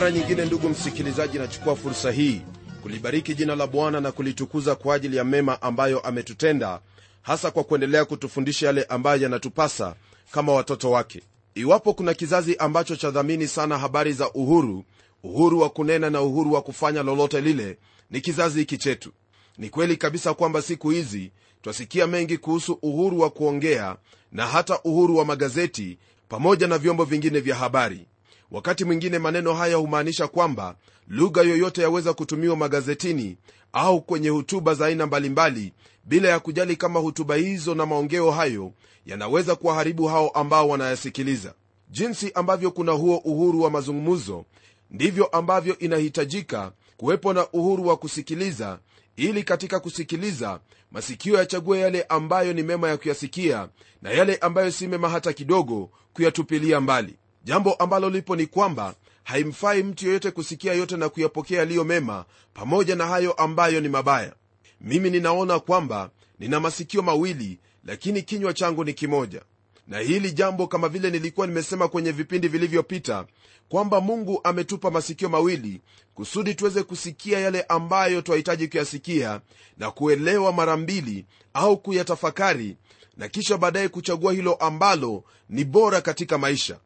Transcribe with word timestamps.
mara 0.00 0.12
nyingine 0.12 0.44
ndugu 0.44 0.68
msikilizaji 0.68 1.38
nachukua 1.38 1.76
fursa 1.76 2.10
hii 2.10 2.40
kulibariki 2.82 3.34
jina 3.34 3.56
la 3.56 3.66
bwana 3.66 4.00
na 4.00 4.12
kulitukuza 4.12 4.74
kwa 4.74 4.94
ajili 4.94 5.16
ya 5.16 5.24
mema 5.24 5.62
ambayo 5.62 6.00
ametutenda 6.00 6.80
hasa 7.22 7.50
kwa 7.50 7.64
kuendelea 7.64 8.04
kutufundisha 8.04 8.66
yale 8.66 8.84
ambayo 8.84 9.22
yanatupasa 9.22 9.94
kama 10.30 10.52
watoto 10.52 10.90
wake. 10.90 11.22
Iwapo 11.54 11.94
kuna 11.94 12.14
kizazi 12.14 12.56
ambacho 12.56 12.96
chadhamini 12.96 13.48
sana 13.48 13.78
habari 13.78 14.12
za 14.12 14.32
uhuru 14.32 14.84
uhuru 15.22 15.60
wa 15.60 15.70
kunena 15.70 16.10
na 16.10 16.22
uhuru 16.22 16.52
wa 16.52 16.62
kufanya 16.62 17.02
lolote 17.02 17.40
lile 17.40 17.78
ni 18.10 18.20
kizazi 18.20 18.58
hiki 18.58 18.78
chetu. 18.78 19.12
Ni 19.58 19.70
kweli 19.70 19.96
kabisa 19.96 20.34
kwamba 20.34 20.62
siku 20.62 20.90
hizi 20.90 21.32
twasikia 21.62 22.06
mengi 22.06 22.38
kuhusu 22.38 22.78
uhuru 22.82 23.20
wa 23.20 23.30
kuongea 23.30 23.96
na 24.32 24.46
hata 24.46 24.80
uhuru 24.82 25.16
wa 25.16 25.24
magazeti 25.24 25.98
pamoja 26.28 26.66
na 26.66 26.78
vyombo 26.78 27.04
vingine 27.04 27.40
vya 27.40 27.54
habari 27.56 28.06
wakati 28.50 28.84
mwingine 28.84 29.18
maneno 29.18 29.54
haya 29.54 29.76
humaanisha 29.76 30.28
kwamba 30.28 30.76
lugha 31.08 31.42
yoyote 31.42 31.82
yaweza 31.82 32.12
kutumiwa 32.12 32.56
magazetini 32.56 33.36
au 33.72 34.02
kwenye 34.02 34.28
hutuba 34.28 34.74
za 34.74 34.86
aina 34.86 35.06
mbalimbali 35.06 35.72
bila 36.04 36.28
ya 36.28 36.40
kujali 36.40 36.76
kama 36.76 37.00
hutuba 37.00 37.34
hizo 37.34 37.74
na 37.74 37.86
maongeo 37.86 38.30
hayo 38.30 38.72
yanaweza 39.06 39.54
kuwaharibu 39.56 40.06
hao 40.06 40.28
ambao 40.28 40.68
wanayasikiliza. 40.68 41.54
Jinsi 41.90 42.32
ambavyo 42.34 42.70
kuna 42.70 42.92
huo 42.92 43.16
uhuru 43.16 43.62
wa 43.62 43.70
mazungumzo 43.70 44.44
ndivyo 44.90 45.26
ambavyo 45.26 45.78
inahitajika 45.78 46.72
kuwepo 46.96 47.32
na 47.32 47.46
uhuru 47.52 47.86
wa 47.86 47.96
kusikiliza 47.96 48.78
ili 49.16 49.42
katika 49.42 49.80
kusikiliza 49.80 50.60
masikio 50.92 51.38
yachague 51.38 51.78
yale 51.80 52.02
ambayo 52.02 52.52
ni 52.52 52.62
mema 52.62 52.88
ya 52.88 52.96
kuyasikia 52.96 53.68
na 54.02 54.10
yale 54.10 54.36
ambayo 54.36 54.70
si 54.70 54.86
mema 54.88 55.08
hata 55.08 55.32
kidogo 55.32 55.90
kuyatupilia 56.14 56.80
mbali 56.80 57.14
jambo 57.44 57.74
ambalo 57.74 58.10
lipo 58.10 58.36
ni 58.36 58.46
kwamba 58.46 58.94
haimfai 59.24 59.82
mtu 59.82 60.06
yoyote 60.06 60.30
kusikia 60.30 60.72
yote 60.74 60.96
na 60.96 61.08
kuyapokea 61.08 61.58
yaliyo 61.58 61.84
mema 61.84 62.24
pamoja 62.54 62.96
na 62.96 63.06
hayo 63.06 63.32
ambayo 63.32 63.80
ni 63.80 63.88
mabaya. 63.88 64.32
Mimi 64.80 65.10
ninaona 65.10 65.58
kwamba 65.58 66.10
nina 66.38 66.60
masikio 66.60 67.02
mawili 67.02 67.58
lakini 67.84 68.22
kinywa 68.22 68.54
changu 68.54 68.84
ni 68.84 68.92
kimoja. 68.94 69.42
Na 69.88 69.98
hili 69.98 70.32
jambo 70.32 70.66
kama 70.66 70.88
vile 70.88 71.10
nilikuwa 71.10 71.46
nimesema 71.46 71.88
kwenye 71.88 72.12
vipindi 72.12 72.48
vilivyopita 72.48 73.26
kwamba 73.68 74.00
mungu 74.00 74.40
ametupa 74.44 74.90
masikio 74.90 75.28
mawili 75.28 75.80
kusudi 76.14 76.54
tuweze 76.54 76.82
kusikia 76.82 77.38
yale 77.40 77.62
ambayo 77.62 78.22
twahitaji 78.22 78.68
kuyasikia 78.68 79.40
na 79.78 79.90
kuelewa 79.90 80.52
mara 80.52 80.76
mbili 80.76 81.26
au 81.54 81.78
kuyatafakari 81.78 82.76
na 83.16 83.28
kisha 83.28 83.56
baadaye 83.58 83.88
kuchagua 83.88 84.32
hilo 84.32 84.54
ambalo 84.54 85.24
ni 85.48 85.64
bora 85.64 86.00
katika 86.00 86.38
maisha 86.38 86.78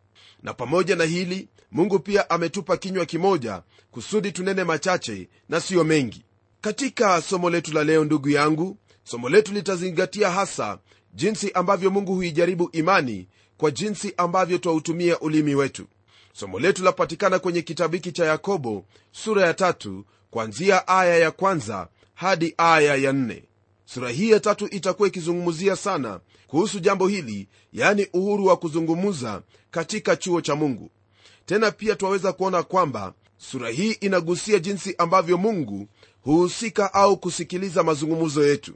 na 0.45 0.55
pamoja 0.55 0.97
na 0.97 1.05
hili 1.05 1.49
mungu 1.73 1.99
pia 1.99 2.31
ametupa 2.31 2.77
kinywa 2.77 3.07
kimoja 3.07 3.63
kusudi 3.91 4.33
tunene 4.33 4.65
machache 4.65 5.29
na 5.49 5.61
siyo 5.61 5.85
mengi. 5.85 6.25
Katika 6.61 7.23
somo 7.23 7.51
letu 7.51 7.73
la 7.73 7.85
leo 7.85 8.05
ndugu 8.05 8.29
yangu 8.29 8.79
somo 9.05 9.29
letu 9.29 9.53
litazingatia 9.53 10.31
hasa 10.31 10.79
jinsi 11.15 11.53
ambavyo 11.53 11.91
mungu 11.91 12.15
huijaribu 12.15 12.69
imani 12.73 13.29
kwa 13.57 13.71
jinsi 13.71 14.15
ambavyo 14.17 14.59
twautumia 14.59 15.21
ulimi 15.21 15.55
wetu. 15.55 15.87
Somo 16.33 16.61
letu 16.61 16.85
lapatikana 16.85 17.39
kwenye 17.39 17.63
kitabu 17.63 17.95
hiki 17.95 18.13
cha 18.13 18.25
yakobo 18.25 18.85
sura 19.13 19.47
ya 19.47 19.55
tatu 19.55 20.05
kwanzia 20.31 20.89
aya 20.89 21.17
ya 21.19 21.31
kwanza 21.31 21.89
hadi 22.15 22.55
aya 22.57 22.95
ya 22.97 23.13
nne 23.13 23.45
sura 23.95 24.11
hii 24.11 24.31
ya 24.31 24.41
tatu 24.41 24.69
itakuwa 24.71 25.09
ikizungumzia 25.09 25.77
sana 25.77 26.21
kuhusu 26.47 26.81
jambo 26.81 27.09
hili 27.09 27.49
yaani 27.73 28.07
uhuru 28.13 28.47
wa 28.47 28.57
kuzungumza 28.57 29.43
katika 29.71 30.17
chuo 30.17 30.41
cha 30.41 30.55
mungu. 30.55 30.91
Tena 31.47 31.71
pia 31.71 31.95
twaweza 31.97 32.33
kuona 32.33 32.63
kwamba 32.63 33.15
sura 33.39 33.71
hii 33.71 33.91
inagusia 33.93 34.59
jinsi 34.59 34.95
ambavyo 34.99 35.39
mungu 35.39 35.89
huhusika 36.23 36.95
au 36.95 37.17
kusikiliza 37.17 37.83
mazungumzo 37.83 38.47
yetu. 38.47 38.75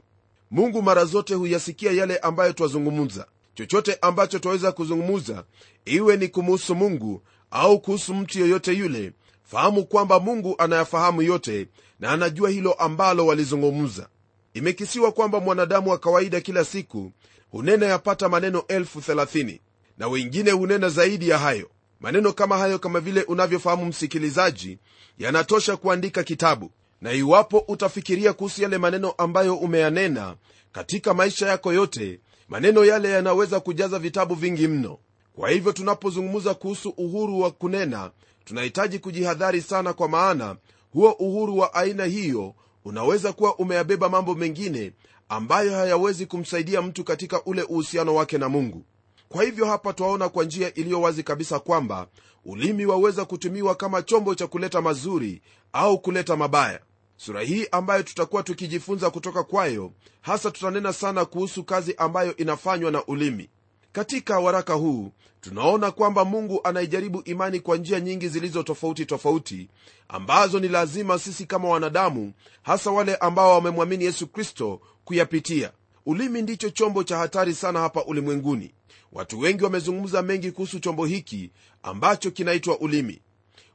Mungu 0.51 0.81
mara 0.81 1.05
zote 1.05 1.33
huyasikia 1.33 1.91
yale 1.91 2.17
ambayo 2.17 2.53
twazungumza. 2.53 3.25
Chochote 3.55 3.97
ambacho 4.01 4.39
twaweza 4.39 4.71
kuzungumza 4.71 5.43
iwe 5.85 6.17
ni 6.17 6.27
kumuhusu 6.27 6.75
mungu 6.75 7.21
au 7.51 7.79
kuhusu 7.79 8.13
mtu 8.13 8.39
yoyote 8.39 8.73
yule 8.73 9.11
fahamu 9.43 9.85
kwamba 9.85 10.19
mungu 10.19 10.55
anayafahamu 10.57 11.21
yote 11.21 11.67
na 11.99 12.11
anajua 12.11 12.49
hilo 12.49 12.73
ambalo 12.73 13.25
walizungumza 13.25 14.07
imekisiwa 14.53 15.11
kwamba 15.11 15.39
mwanadamu 15.39 15.89
wa 15.89 15.97
kawaida 15.97 16.41
kila 16.41 16.65
siku 16.65 17.11
hunena 17.51 17.85
yapata 17.85 18.29
maneno 18.29 18.63
elfu 18.67 19.01
thelathini 19.01 19.61
na 19.97 20.07
wengine 20.07 20.51
hunena 20.51 20.89
zaidi 20.89 21.29
ya 21.29 21.37
hayo. 21.37 21.69
Maneno 21.99 22.33
kama 22.33 22.57
hayo 22.57 22.79
kama 22.79 22.99
vile 22.99 23.21
unavyofahamu 23.23 23.85
msikilizaji 23.85 24.77
yanatosha 25.17 25.77
kuandika 25.77 26.23
kitabu. 26.23 26.71
Na 27.01 27.13
iwapo 27.13 27.57
utafikiria 27.67 28.33
kuhusu 28.33 28.61
yale 28.61 28.77
maneno 28.77 29.11
ambayo 29.11 29.55
umeyanena 29.55 30.35
katika 30.71 31.13
maisha 31.13 31.47
yako 31.47 31.73
yote 31.73 32.19
maneno 32.49 32.85
yale 32.85 33.09
yanaweza 33.09 33.59
kujaza 33.59 33.99
vitabu 33.99 34.35
vingi 34.35 34.67
mno. 34.67 34.97
Kwa 35.35 35.49
hivyo 35.49 35.71
tunapozungumza 35.71 36.53
kuhusu 36.53 36.89
uhuru 36.89 37.39
wa 37.39 37.51
kunena 37.51 38.11
tunahitaji 38.45 38.99
kujihadhari 38.99 39.61
sana 39.61 39.93
kwa 39.93 40.09
maana 40.09 40.55
huo 40.93 41.11
uhuru 41.11 41.57
wa 41.57 41.73
aina 41.73 42.05
hiyo 42.05 42.55
unaweza 42.93 43.33
kuwa 43.33 43.55
umeyabeba 43.55 44.09
mambo 44.09 44.35
mengine 44.35 44.91
ambayo 45.29 45.71
hayawezi 45.75 46.25
kumsaidia 46.25 46.81
mtu 46.81 47.03
katika 47.03 47.43
ule 47.43 47.63
uhusiano 47.63 48.15
wake 48.15 48.37
na 48.37 48.49
mungu. 48.49 48.83
Kwa 49.29 49.43
hivyo 49.43 49.65
hapa 49.65 49.93
twaona 49.93 50.29
kwa 50.29 50.43
njia 50.43 50.73
iliyo 50.73 51.01
wazi 51.01 51.23
kabisa 51.23 51.59
kwamba 51.59 52.07
ulimi 52.45 52.85
waweza 52.85 53.25
kutumiwa 53.25 53.75
kama 53.75 54.01
chombo 54.01 54.35
cha 54.35 54.47
kuleta 54.47 54.81
mazuri 54.81 55.41
au 55.73 55.99
kuleta 55.99 56.35
mabaya. 56.35 56.79
Sura 57.17 57.41
hii 57.41 57.67
ambayo 57.71 58.03
tutakuwa 58.03 58.43
tukijifunza 58.43 59.09
kutoka 59.09 59.43
kwayo 59.43 59.91
hasa 60.21 60.51
tutanena 60.51 60.93
sana 60.93 61.25
kuhusu 61.25 61.63
kazi 61.63 61.95
ambayo 61.97 62.35
inafanywa 62.35 62.91
na 62.91 63.05
ulimi 63.05 63.49
katika 63.91 64.39
waraka 64.39 64.73
huu 64.73 65.11
tunaona 65.41 65.91
kwamba 65.91 66.25
mungu 66.25 66.59
anaijaribu 66.63 67.21
imani 67.25 67.59
kwa 67.59 67.77
njia 67.77 67.99
nyingi 67.99 68.27
zilizo 68.29 68.63
tofauti 68.63 69.05
tofauti 69.05 69.69
ambazo 70.07 70.59
ni 70.59 70.67
lazima 70.67 71.19
sisi 71.19 71.45
kama 71.45 71.69
wanadamu 71.69 72.33
hasa 72.61 72.91
wale 72.91 73.15
ambao 73.15 73.51
wamemwamini 73.53 74.03
yesu 74.05 74.27
kristo 74.27 74.81
kuyapitia. 75.05 75.71
Ulimi 76.05 76.41
ndicho 76.41 76.69
chombo 76.69 77.03
cha 77.03 77.17
hatari 77.17 77.53
sana 77.53 77.79
hapa 77.79 78.03
ulimwenguni. 78.05 78.73
Watu 79.11 79.39
wengi 79.39 79.63
wamezungumza 79.63 80.21
mengi 80.21 80.51
kuhusu 80.51 80.79
chombo 80.79 81.05
hiki 81.05 81.51
ambacho 81.83 82.31
kinaitwa 82.31 82.79
ulimi. 82.79 83.21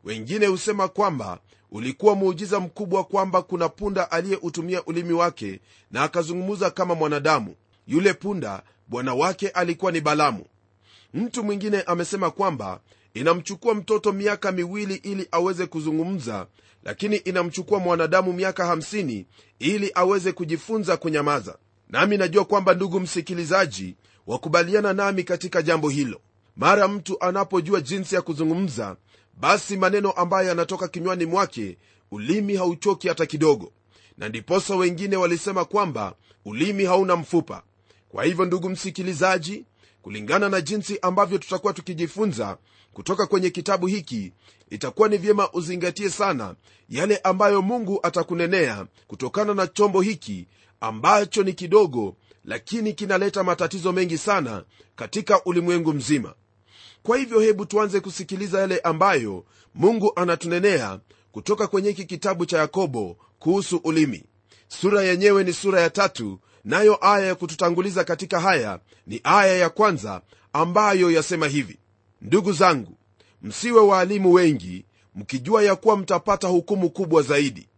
Wengine 0.04 0.46
husema 0.46 0.88
kwamba 0.88 1.38
ulikuwa 1.70 2.14
muujiza 2.14 2.60
mkubwa 2.60 3.04
kwamba 3.04 3.42
kuna 3.42 3.68
punda 3.68 4.10
aliyeutumia 4.10 4.84
ulimi 4.84 5.12
wake 5.12 5.60
na 5.90 6.02
akazungumza 6.02 6.70
kama 6.70 6.94
mwanadamu. 6.94 7.54
Yule 7.86 8.14
punda 8.14 8.62
bwana 8.88 9.14
wake 9.14 9.48
alikuwa 9.48 9.92
ni 9.92 10.00
balamu. 10.00 10.44
Mtu 11.14 11.44
mwingine 11.44 11.82
amesema 11.82 12.30
kwamba 12.30 12.80
inamchukua 13.14 13.74
mtoto 13.74 14.12
miaka 14.12 14.52
miwili 14.52 14.94
ili 14.94 15.28
aweze 15.30 15.66
kuzungumza 15.66 16.46
lakini 16.84 17.16
inamchukua 17.16 17.78
mwanadamu 17.78 18.32
miaka 18.32 18.74
50 18.74 19.24
ili 19.58 19.90
aweze 19.94 20.32
kujifunza 20.32 20.96
kunyamaza. 20.96 21.58
Nami 21.88 22.16
najua 22.16 22.44
kwamba 22.44 22.74
ndugu 22.74 23.00
msikilizaji 23.00 23.96
wakubaliana 24.26 24.92
nami 24.92 25.24
katika 25.24 25.62
jambo 25.62 25.88
hilo. 25.88 26.20
Mara 26.56 26.88
mtu 26.88 27.20
anapojua 27.20 27.80
jinsi 27.80 28.14
ya 28.14 28.22
kuzungumza 28.22 28.96
basi 29.40 29.76
maneno 29.76 30.10
ambayo 30.10 30.48
yanatoka 30.48 30.88
kinywani 30.88 31.26
mwake 31.26 31.78
ulimi 32.10 32.56
hauchoki 32.56 33.08
hata 33.08 33.26
kidogo. 33.26 33.72
Na 34.18 34.28
ndiposa 34.28 34.76
wengine 34.76 35.16
walisema 35.16 35.64
kwamba 35.64 36.14
ulimi 36.44 36.84
hauna 36.84 37.16
mfupa 37.16 37.62
kwa 38.14 38.24
hivyo 38.24 38.44
ndugu 38.44 38.68
msikilizaji 38.68 39.64
kulingana 40.02 40.48
na 40.48 40.60
jinsi 40.60 40.98
ambavyo 41.02 41.38
tutakuwa 41.38 41.72
tukijifunza 41.72 42.58
kutoka 42.92 43.26
kwenye 43.26 43.50
kitabu 43.50 43.86
hiki 43.86 44.32
itakuwa 44.70 45.08
ni 45.08 45.16
vyema 45.18 45.52
uzingatie 45.52 46.10
sana 46.10 46.54
yale 46.88 47.16
ambayo 47.16 47.62
mungu 47.62 48.00
atakunenea 48.02 48.86
kutokana 49.06 49.54
na 49.54 49.66
chombo 49.66 50.00
hiki 50.00 50.46
ambacho 50.80 51.42
ni 51.42 51.52
kidogo 51.52 52.16
lakini 52.44 52.92
kinaleta 52.92 53.44
matatizo 53.44 53.92
mengi 53.92 54.18
sana 54.18 54.64
katika 54.96 55.44
ulimwengu 55.44 55.92
mzima. 55.92 56.34
Kwa 57.02 57.18
hivyo 57.18 57.40
hebu 57.40 57.66
tuanze 57.66 58.00
kusikiliza 58.00 58.60
yale 58.60 58.78
ambayo 58.78 59.44
mungu 59.74 60.12
anatunenea 60.16 61.00
kutoka 61.32 61.66
kwenye 61.66 61.88
hiki 61.88 62.04
kitabu 62.04 62.46
cha 62.46 62.58
yakobo 62.58 63.16
kuhusu 63.38 63.76
ulimi. 63.76 64.24
Sura 64.68 65.02
yenyewe 65.02 65.44
ni 65.44 65.52
sura 65.52 65.80
ya 65.80 65.90
tatu 65.90 66.40
nayo 66.64 66.98
aya 67.00 67.26
ya 67.26 67.34
kututanguliza 67.34 68.04
katika 68.04 68.40
haya 68.40 68.78
ni 69.06 69.20
aya 69.24 69.56
ya 69.56 69.70
kwanza 69.70 70.20
ambayo 70.52 71.10
yasema 71.10 71.46
hivi 71.48 71.78
ndugu 72.22 72.52
zangu 72.52 72.96
msiwe 73.42 73.80
waalimu 73.80 74.32
wengi 74.32 74.84
mkijua 75.14 75.62
ya 75.62 75.76
kuwa 75.76 75.96
mtapata 75.96 76.48
hukumu 76.48 76.90
kubwa 76.90 77.22
zaidi. 77.22 77.68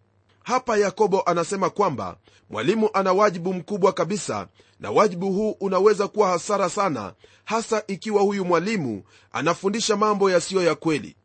Hapa 0.42 0.76
yakobo 0.76 1.22
anasema 1.22 1.70
kwamba 1.70 2.16
mwalimu 2.50 2.90
ana 2.92 3.12
wajibu 3.12 3.54
mkubwa 3.54 3.92
kabisa 3.92 4.48
na 4.80 4.90
wajibu 4.90 5.32
huu 5.32 5.50
unaweza 5.50 6.08
kuwa 6.08 6.28
hasara 6.28 6.68
sana 6.70 7.12
hasa 7.44 7.82
ikiwa 7.86 8.22
huyu 8.22 8.44
mwalimu 8.44 9.02
anafundisha 9.32 9.96
mambo 9.96 10.30
yasiyo 10.30 10.62
ya 10.62 10.74
kweli. 10.74 11.16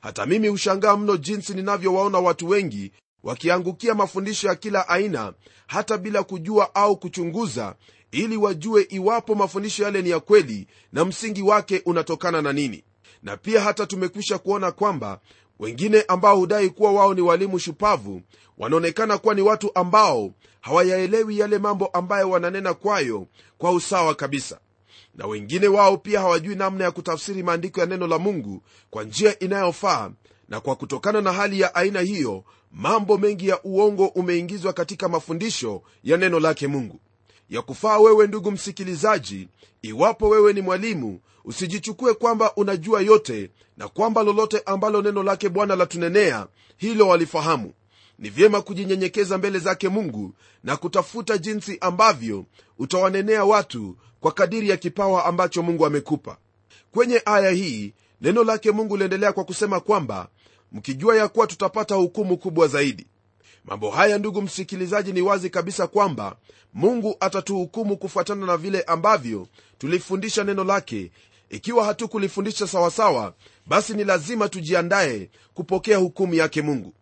Hata 0.00 0.26
mimi 0.26 0.48
hushangaa 0.48 0.96
mno 0.96 1.16
jinsi 1.16 1.54
ninavyowaona 1.54 2.18
watu 2.18 2.48
wengi 2.48 2.92
wakiangukia 3.22 3.94
mafundisho 3.94 4.48
ya 4.48 4.54
kila 4.54 4.88
aina 4.88 5.32
hata 5.66 5.98
bila 5.98 6.22
kujua 6.22 6.74
au 6.74 6.96
kuchunguza 6.96 7.74
ili 8.10 8.36
wajue 8.36 8.82
iwapo 8.82 9.34
mafundisho 9.34 9.84
yale 9.84 10.02
ni 10.02 10.10
ya 10.10 10.20
kweli 10.20 10.66
na 10.92 11.04
msingi 11.04 11.42
wake 11.42 11.82
unatokana 11.86 12.42
na 12.42 12.52
nini. 12.52 12.84
Na 13.22 13.36
pia 13.36 13.60
hata 13.60 13.86
tumekwisha 13.86 14.38
kuona 14.38 14.72
kwamba 14.72 15.20
wengine 15.58 16.02
ambao 16.08 16.36
hudai 16.36 16.70
kuwa 16.70 16.92
wao 16.92 17.14
ni 17.14 17.20
walimu 17.20 17.58
shupavu 17.58 18.22
wanaonekana 18.58 19.18
kuwa 19.18 19.34
ni 19.34 19.40
watu 19.42 19.70
ambao 19.74 20.30
hawayaelewi 20.60 21.38
yale 21.38 21.58
mambo 21.58 21.86
ambayo 21.86 22.30
wananena 22.30 22.74
kwayo 22.74 23.26
kwa 23.58 23.70
usawa 23.70 24.14
kabisa. 24.14 24.60
Na 25.14 25.26
wengine 25.26 25.68
wao 25.68 25.96
pia 25.96 26.20
hawajui 26.20 26.54
namna 26.54 26.84
ya 26.84 26.90
kutafsiri 26.90 27.42
maandiko 27.42 27.80
ya 27.80 27.86
neno 27.86 28.06
la 28.06 28.18
mungu 28.18 28.62
kwa 28.90 29.04
njia 29.04 29.38
inayofaa 29.38 30.10
na 30.48 30.60
kwa 30.60 30.76
kutokana 30.76 31.20
na 31.20 31.32
hali 31.32 31.60
ya 31.60 31.74
aina 31.74 32.00
hiyo 32.00 32.44
mambo 32.76 33.18
mengi 33.18 33.48
ya 33.48 33.62
uongo 33.62 34.06
umeingizwa 34.06 34.72
katika 34.72 35.08
mafundisho 35.08 35.82
ya 36.04 36.16
neno 36.16 36.40
lake 36.40 36.66
mungu. 36.66 37.00
Ya 37.50 37.62
kufaa 37.62 37.98
wewe 37.98 38.26
ndugu 38.26 38.50
msikilizaji 38.50 39.48
iwapo 39.82 40.28
wewe 40.28 40.52
ni 40.52 40.60
mwalimu 40.60 41.20
usijichukue 41.44 42.14
kwamba 42.14 42.54
unajua 42.56 43.00
yote 43.00 43.50
na 43.76 43.88
kwamba 43.88 44.22
lolote 44.22 44.62
ambalo 44.66 45.02
neno 45.02 45.22
lake 45.22 45.48
bwana 45.48 45.76
latunenea 45.76 46.46
hilo 46.76 47.08
walifahamu. 47.08 47.72
Ni 48.18 48.30
vyema 48.30 48.62
kujinyenyekeza 48.62 49.38
mbele 49.38 49.58
zake 49.58 49.88
mungu 49.88 50.32
na 50.64 50.76
kutafuta 50.76 51.38
jinsi 51.38 51.78
ambavyo 51.80 52.44
utawanenea 52.78 53.44
watu 53.44 53.96
kwa 54.20 54.32
kadiri 54.32 54.68
ya 54.68 54.76
kipawa 54.76 55.24
ambacho 55.24 55.62
mungu 55.62 55.86
amekupa. 55.86 56.36
Kwenye 56.92 57.22
aya 57.24 57.50
hii 57.50 57.92
neno 58.20 58.44
lake 58.44 58.70
mungu 58.70 58.96
liendelea 58.96 59.32
kwa 59.32 59.44
kusema 59.44 59.80
kwamba 59.80 60.28
mkijua 60.76 61.16
ya 61.16 61.28
kuwa 61.28 61.46
tutapata 61.46 61.94
hukumu 61.94 62.36
kubwa 62.38 62.68
zaidi. 62.68 63.06
Mambo 63.64 63.90
haya 63.90 64.18
ndugu 64.18 64.42
msikilizaji 64.42 65.12
ni 65.12 65.20
wazi 65.22 65.50
kabisa 65.50 65.86
kwamba 65.86 66.36
mungu 66.74 67.16
atatuhukumu 67.20 67.96
kufuatana 67.96 68.46
na 68.46 68.56
vile 68.56 68.82
ambavyo 68.82 69.48
tulifundisha 69.78 70.44
neno 70.44 70.64
lake. 70.64 71.10
Ikiwa 71.50 71.84
hatukulifundisha 71.84 72.66
sawasawa 72.66 73.34
basi 73.66 73.94
ni 73.94 74.04
lazima 74.04 74.48
tujiandaye 74.48 75.30
kupokea 75.54 75.96
hukumu 75.98 76.34
yake 76.34 76.62
mungu. 76.62 76.94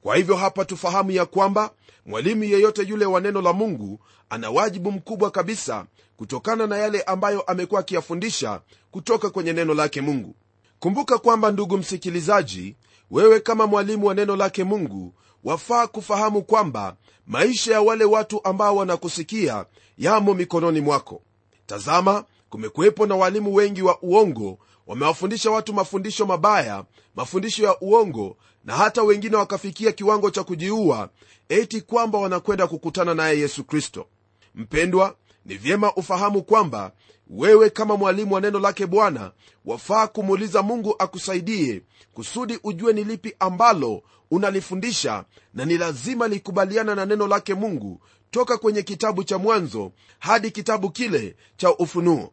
Kwa 0.00 0.16
hivyo 0.16 0.36
hapa 0.36 0.64
tufahamu 0.64 1.10
ya 1.10 1.26
kwamba 1.26 1.70
mwalimu 2.06 2.44
yeyote 2.44 2.82
yule 2.82 3.04
wa 3.04 3.20
neno 3.20 3.42
la 3.42 3.52
mungu 3.52 4.00
ana 4.30 4.50
wajibu 4.50 4.92
mkubwa 4.92 5.30
kabisa 5.30 5.86
kutokana 6.16 6.66
na 6.66 6.76
yale 6.78 7.02
ambayo 7.02 7.40
amekuwa 7.40 7.80
akiyafundisha 7.80 8.60
kutoka 8.90 9.30
kwenye 9.30 9.52
neno 9.52 9.74
lake 9.74 10.00
mungu. 10.00 10.34
Kumbuka 10.80 11.18
kwamba 11.18 11.50
ndugu 11.52 11.78
msikilizaji 11.78 12.76
wewe 13.10 13.40
kama 13.40 13.66
mwalimu 13.66 14.06
wa 14.06 14.14
neno 14.14 14.36
lake 14.36 14.64
mungu 14.64 15.14
wafaa 15.44 15.86
kufahamu 15.86 16.42
kwamba 16.42 16.96
maisha 17.26 17.72
ya 17.72 17.80
wale 17.82 18.04
watu 18.04 18.44
ambao 18.44 18.76
wanakusikia 18.76 19.64
yamo 19.98 20.34
mikononi 20.34 20.80
mwako. 20.80 21.22
Tazama 21.66 22.24
kumekuwepo 22.50 23.06
na 23.06 23.16
walimu 23.16 23.54
wengi 23.54 23.82
wa 23.82 24.02
uongo 24.02 24.58
wamewafundisha 24.86 25.50
watu 25.50 25.72
mafundisho 25.74 26.26
mabaya 26.26 26.84
mafundisho 27.14 27.64
ya 27.64 27.80
uongo 27.80 28.36
na 28.64 28.76
hata 28.76 29.02
wengine 29.02 29.36
wakafikia 29.36 29.92
kiwango 29.92 30.30
cha 30.30 30.42
kujiua 30.44 31.08
eti 31.48 31.80
kwamba 31.80 32.18
wanakwenda 32.18 32.66
kukutana 32.66 33.14
naye 33.14 33.38
yesu 33.38 33.64
kristo. 33.64 34.06
Mpendwa 34.54 35.16
ni 35.44 35.54
vyema 35.54 35.94
ufahamu 35.94 36.42
kwamba 36.42 36.92
wewe 37.30 37.70
kama 37.70 37.96
mwalimu 37.96 38.34
wa 38.34 38.40
neno 38.40 38.58
lake 38.58 38.86
bwana 38.86 39.32
wafaa 39.64 40.06
kumuuliza 40.06 40.62
mungu 40.62 40.94
akusaidie 40.98 41.82
kusudi 42.14 42.58
ujue 42.64 42.92
ni 42.92 43.04
lipi 43.04 43.34
ambalo 43.38 44.02
unalifundisha 44.30 45.24
na 45.54 45.64
ni 45.64 45.78
lazima 45.78 46.28
likubaliana 46.28 46.94
na 46.94 47.06
neno 47.06 47.26
lake 47.26 47.54
mungu 47.54 48.00
toka 48.30 48.58
kwenye 48.58 48.82
kitabu 48.82 49.24
cha 49.24 49.38
mwanzo 49.38 49.92
hadi 50.18 50.50
kitabu 50.50 50.90
kile 50.90 51.36
cha 51.56 51.74
ufunuo. 51.76 52.32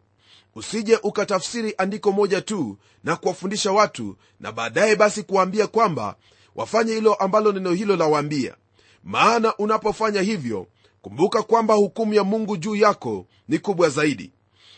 Usije 0.55 0.99
ukatafsiri 1.03 1.73
andiko 1.77 2.11
moja 2.11 2.41
tu 2.41 2.77
na 3.03 3.15
kuwafundisha 3.15 3.71
watu 3.71 4.17
na 4.39 4.51
baadaye 4.51 4.95
basi 4.95 5.23
kuwaambia 5.23 5.67
kwamba 5.67 6.15
wafanye 6.55 6.93
hilo 6.93 7.13
ambalo 7.13 7.51
neno 7.51 7.71
hilo 7.71 7.95
lawaambia. 7.95 8.55
Maana 9.03 9.55
unapofanya 9.57 10.21
hivyo 10.21 10.67
kumbuka 11.07 11.43
kwamba 11.43 11.73
hukumu 11.73 12.13
ya 12.13 12.23
mungu 12.23 12.57
juu 12.57 12.75
yako 12.75 13.25
ni 13.47 13.59
kubwa 13.59 13.89
zaidi. 13.89 14.31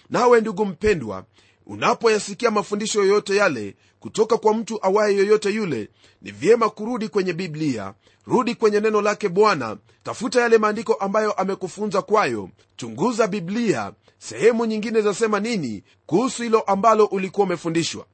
Nawe 0.09 0.41
ndugu 0.41 0.65
mpendwa 0.65 1.25
unapoyasikia 1.65 2.51
mafundisho 2.51 2.99
yoyote 3.01 3.35
yale 3.35 3.75
kutoka 3.99 4.37
kwa 4.37 4.53
mtu 4.53 4.79
awaye 4.85 5.15
yoyote 5.17 5.49
yule 5.49 5.89
ni 6.21 6.31
vyema 6.31 6.69
kurudi 6.69 7.09
kwenye 7.09 7.33
biblia 7.33 7.93
rudi 8.27 8.55
kwenye 8.55 8.79
neno 8.79 9.01
lake 9.01 9.29
bwana 9.29 9.77
tafuta 10.03 10.41
yale 10.41 10.57
maandiko 10.57 10.93
ambayo 10.93 11.31
amekufunza 11.31 12.01
kwayo 12.01 12.49
chunguza 12.75 13.27
biblia 13.27 13.91
sehemu 14.17 14.65
nyingine 14.65 15.01
zasema 15.01 15.39
nini 15.39 15.83
kuhusu 16.05 16.43
hilo 16.43 16.61
ambalo 16.61 17.05
ulikuwa 17.05 17.45
umefundishwa. 17.47 18.05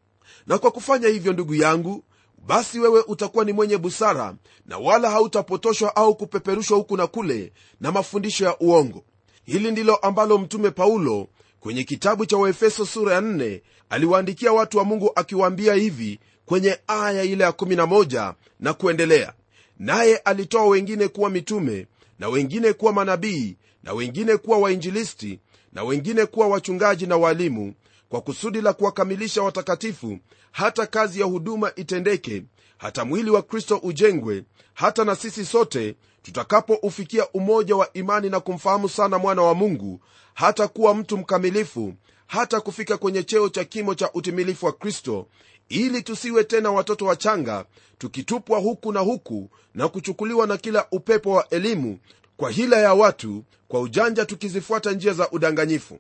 Na 0.48 0.58
kwa 0.58 0.72
kufanya 0.72 1.08
hivyo 1.08 1.34
ndugu 1.34 1.56
yangu 1.56 2.04
basi 2.48 2.80
wewe 2.80 3.02
utakuwa 3.08 3.46
ni 3.46 3.54
mwenye 3.54 3.78
busara 3.78 4.36
na 4.66 4.78
wala 4.78 5.10
hautapotoshwa 5.10 5.96
au 5.96 6.16
kupeperushwa 6.16 6.78
huku 6.78 6.98
na 6.98 7.08
kule 7.08 7.52
na 7.82 7.92
mafundisho 7.92 8.46
ya 8.46 8.60
uongo. 8.60 9.04
Hili 9.46 9.72
ndilo 9.72 9.96
ambalo 9.96 10.38
mtume 10.38 10.72
paulo 10.72 11.28
kwenye 11.60 11.84
kitabu 11.84 12.26
cha 12.26 12.38
waefeso 12.38 12.86
sura 12.86 13.14
ya 13.14 13.22
4 13.22 13.62
aliwaandikia 13.90 14.54
watu 14.54 14.78
wa 14.78 14.84
mungu 14.84 15.12
akiwaambia 15.16 15.74
hivi 15.74 16.20
kwenye 16.46 16.80
aya 16.88 17.24
ile 17.24 17.44
ya 17.44 17.50
11 17.52 18.34
na 18.60 18.74
kuendelea. 18.74 19.34
Naye 19.80 20.18
alitoa 20.18 20.66
wengine 20.66 21.08
kuwa 21.08 21.30
mitume 21.30 21.88
na 22.20 22.30
wengine 22.30 22.74
kuwa 22.74 22.94
manabii 22.94 23.58
na 23.84 23.94
wengine 23.94 24.38
kuwa 24.38 24.58
wainjilisti 24.58 25.40
na 25.74 25.84
wengine 25.84 26.26
kuwa 26.26 26.48
wachungaji 26.48 27.08
na 27.08 27.18
walimu 27.18 27.74
kwa 28.10 28.22
kusudi 28.22 28.62
la 28.62 28.74
kuwakamilisha 28.74 29.42
watakatifu 29.44 30.20
hata 30.52 30.86
kazi 30.88 31.20
ya 31.20 31.26
huduma 31.26 31.72
itendeke 31.76 32.44
hata 32.78 33.06
mwili 33.06 33.30
wa 33.30 33.42
kristo 33.42 33.78
ujengwe 33.84 34.44
hata 34.74 35.04
na 35.06 35.16
sisi 35.16 35.46
sote 35.46 35.96
tutakapoufikia 36.22 37.30
umoja 37.32 37.76
wa 37.76 37.94
imani 37.94 38.30
na 38.30 38.40
kumfahamu 38.40 38.90
sana 38.90 39.18
mwana 39.18 39.42
wa 39.42 39.54
mungu 39.54 40.00
hata 40.34 40.68
kuwa 40.68 40.96
mtu 40.96 41.18
mkamilifu 41.18 41.94
hata 42.28 42.62
kufika 42.62 42.98
kwenye 42.98 43.24
cheo 43.24 43.50
cha 43.50 43.64
kimo 43.66 43.96
cha 43.96 44.12
utimilifu 44.14 44.66
wa 44.66 44.72
kristo 44.72 45.28
ili 45.70 46.02
tusiwe 46.02 46.44
tena 46.44 46.72
watoto 46.72 47.06
wachanga 47.06 47.66
tukitupwa 47.98 48.60
huku 48.60 48.92
na 48.92 49.00
huku 49.00 49.50
na 49.74 49.88
kuchukuliwa 49.88 50.48
na 50.48 50.58
kila 50.58 50.88
upepo 50.92 51.32
wa 51.32 51.50
elimu 51.50 52.00
kwa 52.38 52.52
hila 52.52 52.78
ya 52.78 52.94
watu 52.94 53.44
kwa 53.68 53.80
ujanja 53.82 54.26
tukizifuata 54.26 54.92
njia 54.92 55.14
za 55.14 55.32
udanganyifu 55.32 56.00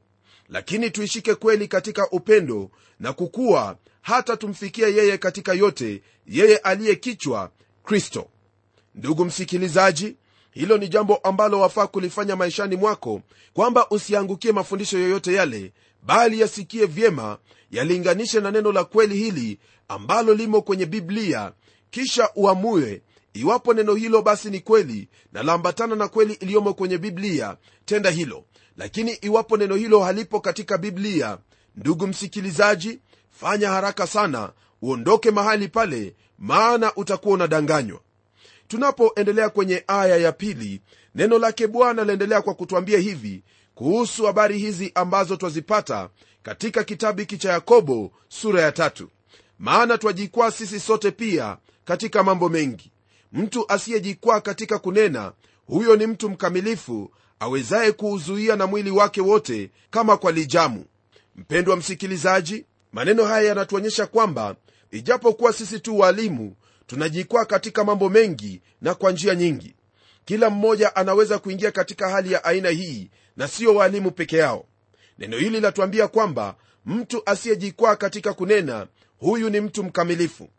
lakini 0.50 0.90
tuishike 0.92 1.36
kweli 1.36 1.68
katika 1.68 2.10
upendo 2.10 2.72
na 3.00 3.14
kukuwa 3.14 3.78
hata 4.02 4.38
tumfikie 4.38 4.96
yeye 4.96 5.18
katika 5.18 5.54
yote 5.54 6.02
yeye 6.28 6.58
aliye 6.58 6.96
kichwa 6.96 7.52
kristo. 7.84 8.28
Ndugu 8.96 9.25
msikilizaji 9.25 10.16
hilo 10.52 10.78
ni 10.78 10.88
jambo 10.88 11.16
ambalo 11.16 11.60
wafaa 11.60 11.88
kulifanya 11.88 12.36
maishani 12.36 12.75
mwako 12.75 13.22
kwamba 13.54 13.90
usiangukie 13.90 14.52
mafundisho 14.52 14.98
yoyote 15.00 15.34
yale 15.34 15.74
bali 16.04 16.40
yasikie 16.40 16.86
vyema 16.86 17.38
yalinganishe 17.72 18.40
na 18.40 18.52
neno 18.52 18.72
la 18.72 18.84
kweli 18.84 19.16
hili 19.18 19.60
ambalo 19.88 20.34
limo 20.34 20.62
kwenye 20.62 20.86
biblia. 20.86 21.52
Kisha 21.90 22.30
uamue 22.36 23.02
iwapo 23.34 23.74
neno 23.74 23.96
hilo 23.96 24.22
basi 24.22 24.50
ni 24.50 24.60
kweli 24.60 25.08
na 25.34 25.44
laambatana 25.44 25.96
na 25.96 26.08
kweli 26.08 26.34
iliyomo 26.34 26.74
kwenye 26.74 26.98
biblia 26.98 27.58
tenda 27.86 28.10
hilo 28.10 28.44
lakini 28.77 29.12
iwapo 29.13 29.58
neno 29.58 29.75
hilo 29.75 30.00
halipo 30.00 30.39
katika 30.39 30.77
biblia 30.77 31.38
ndugu 31.75 32.08
msikilizaji 32.08 33.00
fanya 33.32 33.70
haraka 33.70 34.08
sana 34.08 34.51
uondoke 34.82 35.32
mahali 35.32 35.67
pale 35.67 36.15
maana 36.39 36.96
utakuwa 36.96 37.34
unadanganywa. 37.34 38.00
Tunapoendelea 38.67 39.50
kwenye 39.50 39.84
aya 39.88 40.17
ya 40.17 40.32
pili 40.32 40.82
neno 41.15 41.39
lake 41.39 41.67
bwana 41.67 42.03
laendelea 42.03 42.41
kwa 42.41 42.53
kutwambia 42.53 43.00
hivi 43.00 43.44
kuhusu 43.75 44.25
habari 44.25 44.58
hizi 44.58 44.91
ambazo 44.96 45.36
twazipata 45.36 46.10
katika 46.44 46.84
kitabu 46.84 47.20
hiki 47.20 47.38
cha 47.38 47.51
yakobo 47.51 48.12
sura 48.29 48.62
ya 48.62 48.72
tatu. 48.72 49.10
Maana 49.60 49.98
twajikwaa 49.98 50.51
sisi 50.51 50.79
sote 50.79 51.12
pia 51.12 51.58
katika 51.86 52.24
mambo 52.24 52.50
mengi. 52.50 52.91
Mtu 53.34 53.72
asiyejikwaa 53.72 54.41
katika 54.41 54.79
kunena 54.79 55.34
huyo 55.67 55.96
ni 55.96 56.08
mtu 56.08 56.29
mkamilifu 56.29 57.12
awezaye 57.39 57.92
kuuzuia 57.92 58.56
na 58.56 58.68
mwili 58.68 58.92
wake 58.92 59.22
wote 59.22 59.72
kama 59.89 60.18
kwa 60.18 60.32
lijamu. 60.32 60.86
Mpendwa 61.36 61.75
msikilizaji 61.75 62.65
maneno 62.92 63.25
haya 63.25 63.48
yanatuonyesha 63.48 64.06
kwamba 64.08 64.56
ijapokuwa 64.92 65.54
sisi 65.54 65.80
tu 65.80 66.00
walimu 66.00 66.56
tunajikwaa 66.88 67.46
katika 67.46 67.84
mambo 67.84 68.10
mengi 68.10 68.62
na 68.82 68.94
kwa 68.96 69.12
njia 69.12 69.36
nyingi. 69.36 69.75
Kila 70.25 70.50
mmoja 70.50 70.96
anaweza 70.96 71.39
kuingia 71.39 71.72
katika 71.72 72.10
hali 72.10 72.32
ya 72.32 72.44
aina 72.44 72.70
hii 72.70 73.10
na 73.38 73.48
sio 73.48 73.75
waalimu 73.75 74.12
peke 74.12 74.38
yao. 74.38 74.65
Neno 75.18 75.38
hili 75.38 75.60
latuambia 75.60 76.08
kwamba 76.08 76.56
mtu 76.86 77.22
asiyejikwaa 77.25 77.96
katika 77.96 78.34
kunena 78.34 78.88
huyu 79.18 79.50
ni 79.50 79.62
mtu 79.62 79.84
mkamilifu. 79.84 80.50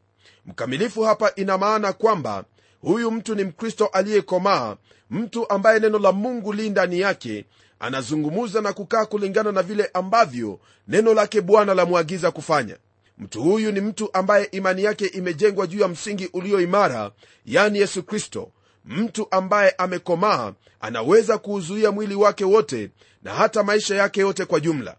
Mkamilifu 0.47 1.03
hapa 1.03 1.33
ina 1.37 1.59
maana 1.59 1.93
kwamba 1.93 2.45
huyu 2.87 3.11
mtu 3.11 3.35
ni 3.35 3.45
mkristo 3.45 3.87
aliyekomaa. 3.87 4.77
Mtu 5.11 5.51
ambaye 5.51 5.81
neno 5.81 5.99
la 5.99 6.13
mungu 6.13 6.53
li 6.53 6.71
ndani 6.71 7.01
yake. 7.01 7.45
Anazungumuza 7.81 8.61
na 8.61 8.73
kukaa 8.73 9.07
kulingana 9.07 9.53
na 9.53 9.63
vile 9.63 9.91
ambavyo 9.95 10.61
neno 10.89 11.15
lake 11.15 11.41
bwana 11.41 11.75
lamwagiza 11.75 12.31
kufanya. 12.31 12.77
Mtu 13.19 13.43
huyu 13.43 13.73
ni 13.73 13.81
mtu 13.81 14.11
ambaye 14.13 14.45
imani 14.45 14.83
yake 14.85 15.07
imejengwa 15.07 15.67
juu 15.67 15.81
ya 15.81 15.89
msingi 15.89 16.31
ulio 16.33 16.61
imara 16.61 17.11
yani 17.47 17.79
yesu 17.79 18.03
kristo. 18.03 18.51
Mtu 18.85 19.27
ambaye 19.31 19.71
amekomaa 19.79 20.53
anaweza 20.81 21.39
kuuzuia 21.39 21.91
mwili 21.93 22.15
wake 22.15 22.45
wote 22.45 22.91
na 23.23 23.35
hata 23.35 23.63
maisha 23.63 23.95
yake 23.97 24.21
yote 24.21 24.45
kwa 24.45 24.61
jumla. 24.61 24.97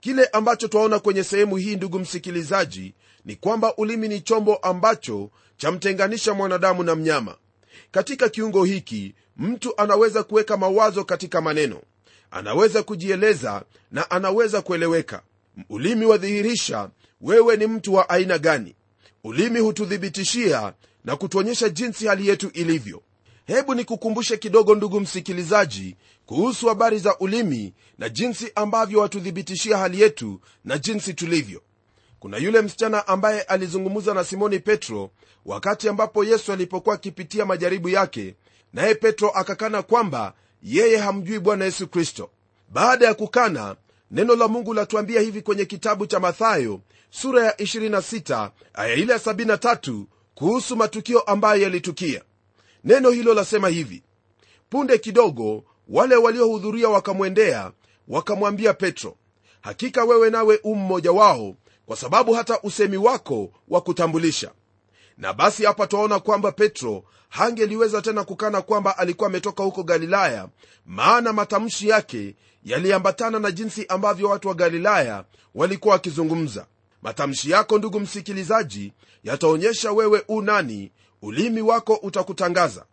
Kile 0.00 0.26
ambacho 0.26 0.68
twaona 0.68 0.98
kwenye 0.98 1.24
sehemu 1.24 1.56
hii 1.56 1.76
ndugu 1.76 1.98
msikilizaji 1.98 2.94
ni 3.24 3.36
kwamba 3.36 3.76
ulimi 3.76 4.08
ni 4.08 4.20
chombo 4.20 4.56
ambacho 4.56 5.30
chamtenganisha 5.60 6.34
mwanadamu 6.34 6.82
na 6.82 6.94
mnyama. 6.94 7.36
Katika 7.90 8.28
kiungo 8.28 8.64
hiki 8.64 9.14
mtu 9.36 9.76
anaweza 9.80 10.22
kuweka 10.22 10.56
mawazo 10.56 11.04
katika 11.04 11.40
maneno 11.40 11.80
anaweza 12.30 12.82
kujieleza 12.82 13.62
na 13.90 14.10
anaweza 14.10 14.62
kueleweka. 14.62 15.22
Ulimi 15.68 16.06
wadhihirisha 16.06 16.90
wewe 17.20 17.56
ni 17.56 17.66
mtu 17.66 17.94
wa 17.94 18.08
aina 18.08 18.38
gani? 18.38 18.74
Ulimi 19.24 19.60
hututhibitishia 19.60 20.72
na 21.04 21.16
kutuonyesha 21.16 21.68
jinsi 21.68 22.06
hali 22.06 22.28
yetu 22.28 22.48
ilivyo. 22.52 23.02
Hebu 23.46 23.74
nikukumbushe 23.74 24.36
kidogo 24.36 24.74
ndugu 24.74 25.00
msikilizaji 25.00 25.96
kuhusu 26.26 26.66
habari 26.68 26.98
za 26.98 27.18
ulimi 27.18 27.74
na 27.98 28.08
jinsi 28.08 28.52
ambavyo 28.54 29.00
watuthibitishia 29.00 29.78
hali 29.78 30.00
yetu 30.00 30.40
na 30.64 30.78
jinsi 30.78 31.14
tulivyo 31.14 31.62
kuna 32.20 32.36
yule 32.36 32.60
msichana 32.62 33.06
ambaye 33.08 33.42
alizungumza 33.42 34.14
na 34.14 34.24
simoni 34.24 34.58
petro 34.58 35.10
wakati 35.46 35.88
ambapo 35.88 36.24
yesu 36.24 36.52
alipokuwa 36.52 36.94
akipitia 36.94 37.46
majaribu 37.46 37.88
yake 37.88 38.34
naye 38.72 38.94
petro 38.94 39.30
akakana 39.30 39.82
kwamba 39.82 40.34
yeye 40.62 40.96
hamjui 40.96 41.38
bwana 41.38 41.64
yesu 41.64 41.88
kristo. 41.88 42.30
Baada 42.68 43.06
ya 43.06 43.14
kukana 43.14 43.76
neno 44.10 44.36
la 44.36 44.48
mungu 44.48 44.74
latuambia 44.74 45.20
hivi 45.20 45.42
kwenye 45.42 45.64
kitabu 45.64 46.06
cha 46.06 46.20
mathayo 46.20 46.80
sura 47.10 47.44
ya 47.46 47.52
26 47.52 48.50
aya 48.74 48.94
ile 48.94 49.12
ya 49.12 49.18
73 49.18 50.04
kuhusu 50.34 50.76
matukio 50.76 51.20
ambayo 51.20 51.62
yalitukia. 51.62 52.22
Neno 52.84 53.10
hilo 53.10 53.34
lasema 53.34 53.68
hivi 53.68 54.02
punde 54.70 54.98
kidogo 54.98 55.64
wale 55.88 56.16
waliohudhuria 56.16 56.88
wakamwendea 56.88 57.72
wakamwambia 58.08 58.74
petro 58.74 59.16
hakika 59.60 60.04
wewe 60.04 60.30
nawe 60.30 60.60
u 60.64 60.74
mmoja 60.76 61.12
wao 61.12 61.56
kwa 61.90 61.96
sababu 61.96 62.32
hata 62.32 62.60
usemi 62.62 62.96
wako 62.96 63.50
wa 63.68 63.80
kutambulisha. 63.80 64.50
Na 65.18 65.32
basi 65.32 65.64
hapa 65.64 65.86
twaona 65.86 66.20
kwamba 66.20 66.52
petro 66.52 67.04
hangeliweza 67.28 68.02
tena 68.02 68.24
kukana 68.24 68.62
kwamba 68.62 68.98
alikuwa 68.98 69.28
ametoka 69.28 69.62
huko 69.62 69.82
galilaya 69.82 70.48
maana 70.86 71.32
matamshi 71.32 71.88
yake 71.88 72.34
yaliambatana 72.64 73.38
na 73.38 73.50
jinsi 73.50 73.86
ambavyo 73.86 74.28
watu 74.28 74.48
wa 74.48 74.54
galilaya 74.54 75.24
walikuwa 75.54 75.94
wakizungumza. 75.94 76.66
Matamshi 77.02 77.50
yako 77.50 77.78
ndugu 77.78 78.00
msikilizaji 78.00 78.92
yataonyesha 79.24 79.92
wewe 79.92 80.22
u 80.28 80.42
nani 80.42 80.92
ulimi 81.22 81.62
wako 81.62 81.94
utakutangaza. 82.02 82.84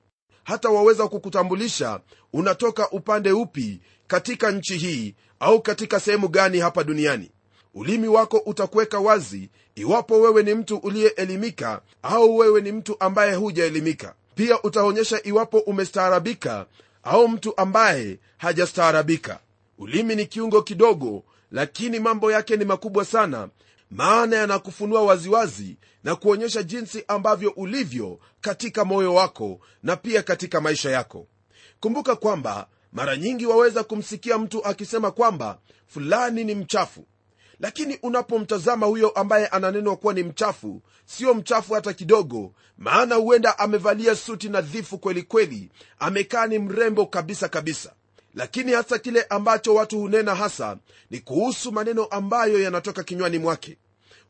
Hata 0.44 0.70
waweza 0.70 1.08
kukutambulisha 1.08 2.00
unatoka 2.34 2.90
upande 2.90 3.32
upi 3.32 3.82
katika 4.08 4.52
nchi 4.52 4.78
hii 4.78 5.16
au 5.40 5.62
katika 5.62 6.00
sehemu 6.00 6.28
gani 6.28 6.60
hapa 6.60 6.84
duniani 6.84 7.32
ulimi 7.78 8.08
wako 8.08 8.38
utakuweka 8.46 9.00
wazi 9.00 9.50
iwapo 9.76 10.20
wewe 10.22 10.44
ni 10.44 10.54
mtu 10.54 10.78
uliyeelimika 10.78 11.82
au 12.04 12.38
wewe 12.38 12.62
ni 12.62 12.72
mtu 12.72 12.96
ambaye 13.00 13.36
hujaelimika. 13.36 14.16
Pia 14.36 14.62
utaonyesha 14.64 15.24
iwapo 15.24 15.60
umestaarabika 15.60 16.66
au 17.04 17.28
mtu 17.28 17.58
ambaye 17.58 18.20
hajastaarabika. 18.38 19.40
Ulimi 19.78 20.16
ni 20.16 20.26
kiungo 20.26 20.62
kidogo 20.62 21.24
lakini 21.52 22.00
mambo 22.00 22.32
yake 22.32 22.58
ni 22.58 22.66
makubwa 22.66 23.06
sana. 23.06 23.50
Maana 23.92 24.36
yanakufunua 24.36 25.02
waziwazi 25.02 25.78
na 26.04 26.16
kuonyesha 26.16 26.64
jinsi 26.64 27.04
ambavyo 27.08 27.50
ulivyo 27.50 28.20
katika 28.42 28.86
moyo 28.86 29.14
wako 29.14 29.60
na 29.84 29.96
pia 29.96 30.24
katika 30.24 30.62
maisha 30.62 30.90
yako. 30.90 31.28
Kumbuka 31.80 32.16
kwamba 32.16 32.68
mara 32.92 33.18
nyingi 33.18 33.46
waweza 33.46 33.84
kumsikia 33.84 34.38
mtu 34.38 34.66
akisema 34.66 35.12
kwamba 35.12 35.60
fulani 35.88 36.44
ni 36.44 36.56
mchafu 36.56 37.06
lakini 37.60 38.00
unapomtazama 38.04 38.86
huyo 38.86 39.10
ambaye 39.10 39.48
ananenwa 39.48 39.96
kuwa 39.96 40.14
ni 40.14 40.24
mchafu 40.24 40.82
sio 41.06 41.34
mchafu 41.34 41.74
hata 41.74 41.94
kidogo 41.94 42.54
maana 42.78 43.16
huenda 43.16 43.60
amevalia 43.60 44.16
suti 44.16 44.50
nadhifu 44.50 44.98
kweli 44.98 45.24
kweli 45.24 45.70
amekaa 46.00 46.48
ni 46.48 46.60
mrembo 46.60 47.06
kabisa 47.06 47.50
kabisa. 47.50 47.94
Lakini 48.36 48.72
hasa 48.72 49.00
kile 49.00 49.24
ambacho 49.24 49.76
watu 49.76 50.00
hunena 50.00 50.36
hasa 50.36 50.78
ni 51.10 51.20
kuhusu 51.20 51.72
maneno 51.72 52.06
ambayo 52.06 52.62
yanatoka 52.62 53.04
kinywani 53.04 53.38
mwake. 53.38 53.78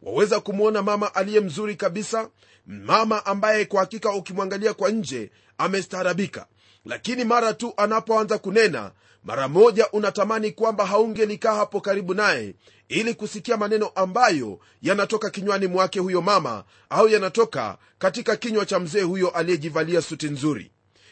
Waweza 0.01 0.39
kumwona 0.39 0.81
mama 0.81 1.15
aliye 1.15 1.39
mzuri 1.39 1.75
kabisa 1.75 2.29
mama 2.67 3.25
ambaye 3.25 3.65
kwa 3.65 3.79
hakika 3.79 4.11
ukimwangalia 4.11 4.73
kwa 4.73 4.89
nje 4.89 5.31
amestaarabika. 5.57 6.45
Lakini 6.85 7.23
mara 7.23 7.53
tu 7.53 7.73
anapoanza 7.77 8.37
kunena 8.37 8.91
mara 9.23 9.47
moja 9.47 9.89
unatamani 9.91 10.51
kwamba 10.51 10.85
haungelikaa 10.85 11.55
hapo 11.55 11.81
karibu 11.81 12.13
naye 12.13 12.55
ili 12.89 13.13
kusikia 13.13 13.57
maneno 13.57 13.87
ambayo 13.87 14.59
yanatoka 14.81 15.29
kinywani 15.29 15.67
mwake 15.67 15.99
huyo 15.99 16.21
mama 16.21 16.63
au 16.89 17.09
yanatoka 17.09 17.77
katika 17.99 18.35
kinywa 18.35 18.65
cha 18.65 18.79
mzee 18.79 19.01
huyo 19.01 19.29
aliyejivalia 19.29 20.01
suti 20.01 20.29
nzuri. 20.29 20.71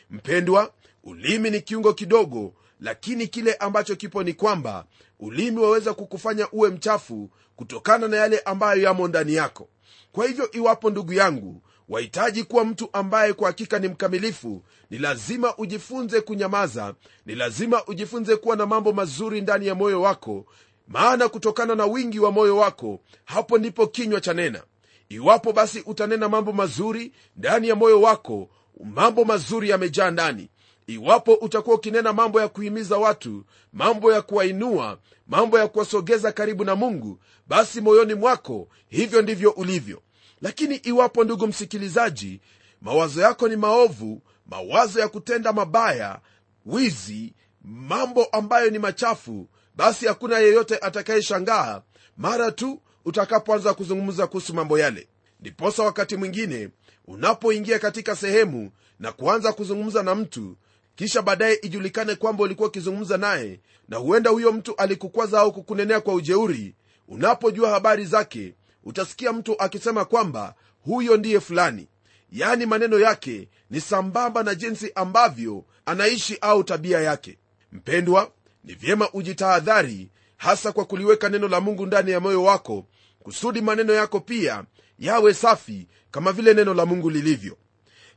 Mpendwa 0.09 0.73
ulimi 1.03 1.49
ni 1.51 1.61
kiungo 1.61 1.93
kidogo 1.93 2.53
lakini 2.79 3.27
kile 3.27 3.53
ambacho 3.53 3.95
kipo 3.95 4.23
ni 4.23 4.33
kwamba 4.33 4.85
ulimi 5.19 5.59
waweza 5.59 5.93
kukufanya 5.93 6.51
uwe 6.51 6.69
mchafu 6.69 7.29
kutokana 7.55 8.07
na 8.07 8.17
yale 8.17 8.39
ambayo 8.39 8.81
yamo 8.81 9.07
ndani 9.07 9.33
yako. 9.33 9.69
Kwa 10.11 10.27
hivyo 10.27 10.51
iwapo 10.51 10.89
ndugu 10.89 11.13
yangu 11.13 11.61
wahitaji 11.89 12.43
kuwa 12.43 12.65
mtu 12.65 12.89
ambaye 12.93 13.33
kwa 13.33 13.47
hakika 13.47 13.79
ni 13.79 13.87
mkamilifu 13.87 14.63
ni 14.89 14.97
lazima 14.97 15.57
ujifunze 15.57 16.21
kunyamaza 16.21 16.93
ni 17.25 17.35
lazima 17.35 17.85
ujifunze 17.85 18.35
kuwa 18.35 18.55
na 18.55 18.65
mambo 18.65 18.93
mazuri 18.93 19.41
ndani 19.41 19.67
ya 19.67 19.75
moyo 19.75 20.01
wako 20.01 20.45
maana 20.87 21.29
kutokana 21.29 21.75
na 21.75 21.85
wingi 21.85 22.19
wa 22.19 22.31
moyo 22.31 22.57
wako 22.57 22.99
hapo 23.25 23.57
ndipo 23.57 23.87
kinywa 23.87 24.21
cha 24.21 24.33
nena 24.33 24.63
iwapo 25.09 25.53
basi 25.53 25.83
utanena 25.85 26.29
mambo 26.29 26.53
mazuri 26.53 27.11
ndani 27.35 27.67
ya 27.67 27.75
moyo 27.75 28.01
wako 28.01 28.49
mambo 28.83 29.25
mazuri 29.25 29.69
yamejaa 29.69 30.11
ndani. 30.11 30.49
Iwapo 30.87 31.33
utakuwa 31.33 31.75
ukinena 31.75 32.13
mambo 32.13 32.41
ya 32.41 32.47
kuhimiza 32.47 32.97
watu 32.97 33.43
mambo 33.73 34.13
ya 34.13 34.21
kuwainua 34.21 34.99
mambo 35.27 35.59
ya 35.59 35.67
kuwasogeza 35.67 36.31
karibu 36.31 36.63
na 36.65 36.75
mungu 36.75 37.19
basi 37.47 37.81
moyoni 37.81 38.13
mwako 38.13 38.67
hivyo 38.87 39.21
ndivyo 39.21 39.51
ulivyo 39.51 40.01
lakini 40.41 40.75
iwapo 40.75 41.23
ndugu 41.23 41.47
msikilizaji 41.47 42.41
mawazo 42.81 43.21
yako 43.21 43.47
ni 43.47 43.55
maovu 43.55 44.21
mawazo 44.45 44.99
ya 44.99 45.07
kutenda 45.07 45.53
mabaya 45.53 46.19
wizi 46.65 47.33
mambo 47.63 48.25
ambayo 48.25 48.69
ni 48.69 48.79
machafu 48.79 49.47
basi 49.75 50.05
hakuna 50.07 50.39
yeyote 50.39 50.77
atakayeshangaa 50.77 51.81
mara 52.17 52.51
tu 52.51 52.81
utakapoanza 53.05 53.73
kuzungumza 53.73 54.27
kuhusu 54.27 54.53
mambo 54.53 54.79
yale. 54.79 55.07
Ndiposa 55.39 55.83
wakati 55.83 56.15
mwingine 56.17 56.69
unapoingia 57.07 57.79
katika 57.79 58.15
sehemu 58.15 58.71
na 58.99 59.11
kuanza 59.11 59.53
kuzungumza 59.53 60.03
na 60.03 60.15
mtu 60.15 60.57
kisha 60.95 61.21
baadaye 61.21 61.59
ijulikane 61.61 62.15
kwamba 62.15 62.43
ulikuwa 62.43 62.67
ukizungumza 62.69 63.17
naye 63.17 63.59
na 63.89 63.97
huenda 63.97 64.29
huyo 64.29 64.51
mtu 64.51 64.75
alikukwaza 64.75 65.39
au 65.39 65.53
kukunenea 65.53 66.01
kwa 66.01 66.13
ujeuri 66.13 66.75
unapojua 67.07 67.69
habari 67.69 68.05
zake 68.05 68.53
utasikia 68.85 69.33
mtu 69.33 69.61
akisema 69.61 70.05
kwamba 70.05 70.55
huyo 70.83 71.17
ndiye 71.17 71.39
fulani. 71.39 71.87
Yaani 72.31 72.65
maneno 72.65 72.99
yake 72.99 73.49
ni 73.69 73.81
sambamba 73.81 74.43
na 74.43 74.55
jinsi 74.55 74.91
ambavyo 74.95 75.65
anaishi 75.85 76.37
au 76.41 76.63
tabia 76.63 77.01
yake. 77.01 77.37
Mpendwa 77.71 78.31
ni 78.63 78.73
vyema 78.73 79.09
ujitahadhari 79.13 80.09
hasa 80.37 80.71
kwa 80.71 80.85
kuliweka 80.85 81.29
neno 81.29 81.47
la 81.47 81.61
mungu 81.61 81.85
ndani 81.85 82.11
ya 82.11 82.19
moyo 82.19 82.43
wako 82.43 82.85
kusudi 83.19 83.61
maneno 83.61 83.93
yako 83.93 84.19
pia 84.19 84.63
yawe 84.99 85.33
safi 85.33 85.87
kama 86.11 86.31
vile 86.31 86.53
neno 86.53 86.73
la 86.73 86.85
mungu 86.85 87.09
lilivyo. 87.09 87.57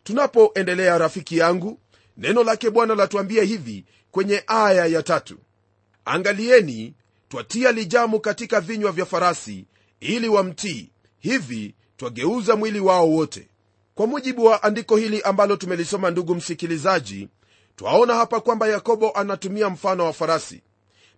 Tunapoendelea 0.05 0.99
rafiki 0.99 1.39
yangu 1.39 1.81
neno 2.17 2.43
lake 2.45 2.71
bwana 2.71 2.95
latuambia 2.95 3.43
hivi 3.43 3.85
kwenye 4.11 4.45
aya 4.47 4.87
ya 4.87 5.03
tatu. 5.03 5.39
Angalieni 6.05 6.95
twatia 7.29 7.73
lijamu 7.73 8.21
katika 8.21 8.61
vinywa 8.61 8.93
vya 8.93 9.07
farasi 9.07 9.67
ili 10.01 10.29
wamtii. 10.29 10.91
Hivi 11.19 11.75
twageuza 11.97 12.57
mwili 12.57 12.81
wao 12.81 13.11
wote. 13.11 13.49
Kwa 13.95 14.07
mujibu 14.07 14.45
wa 14.45 14.63
andiko 14.63 14.97
hili 14.97 15.23
ambalo 15.23 15.57
tumelisoma 15.57 16.11
ndugu 16.11 16.35
msikilizaji 16.35 17.29
twaona 17.77 18.15
hapa 18.15 18.41
kwamba 18.41 18.69
yakobo 18.69 19.11
anatumia 19.11 19.71
mfano 19.71 20.05
wa 20.05 20.13
farasi. 20.13 20.63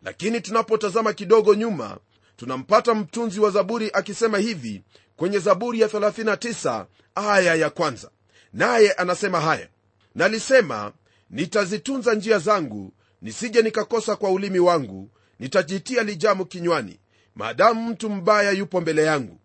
Lakini 0.03 0.41
tunapotazama 0.41 1.13
kidogo 1.13 1.55
nyuma 1.55 1.99
tunampata 2.37 2.95
mtunzi 2.95 3.41
wa 3.41 3.51
zaburi 3.51 3.91
akisema 3.93 4.39
hivi 4.39 4.83
kwenye 5.17 5.39
zaburi 5.39 5.81
ya 5.81 5.89
39 5.89 6.87
aya 7.15 7.55
ya 7.55 7.71
kwanza. 7.71 8.11
Naye 8.53 8.93
anasema 8.93 9.41
haya 9.41 9.69
nalisema 10.15 10.93
nitazitunza 11.31 12.15
njia 12.15 12.39
zangu 12.39 12.93
nisije 13.23 13.63
nikakosa 13.63 14.17
kwa 14.17 14.31
ulimi 14.31 14.59
wangu 14.59 15.11
nitajitia 15.39 16.03
lijamu 16.03 16.47
kinywani 16.47 17.00
maadamu 17.35 17.91
mtu 17.91 18.11
mbaya 18.11 18.51
yupo 18.51 18.81
mbele 18.81 19.03
yangu. 19.05 19.39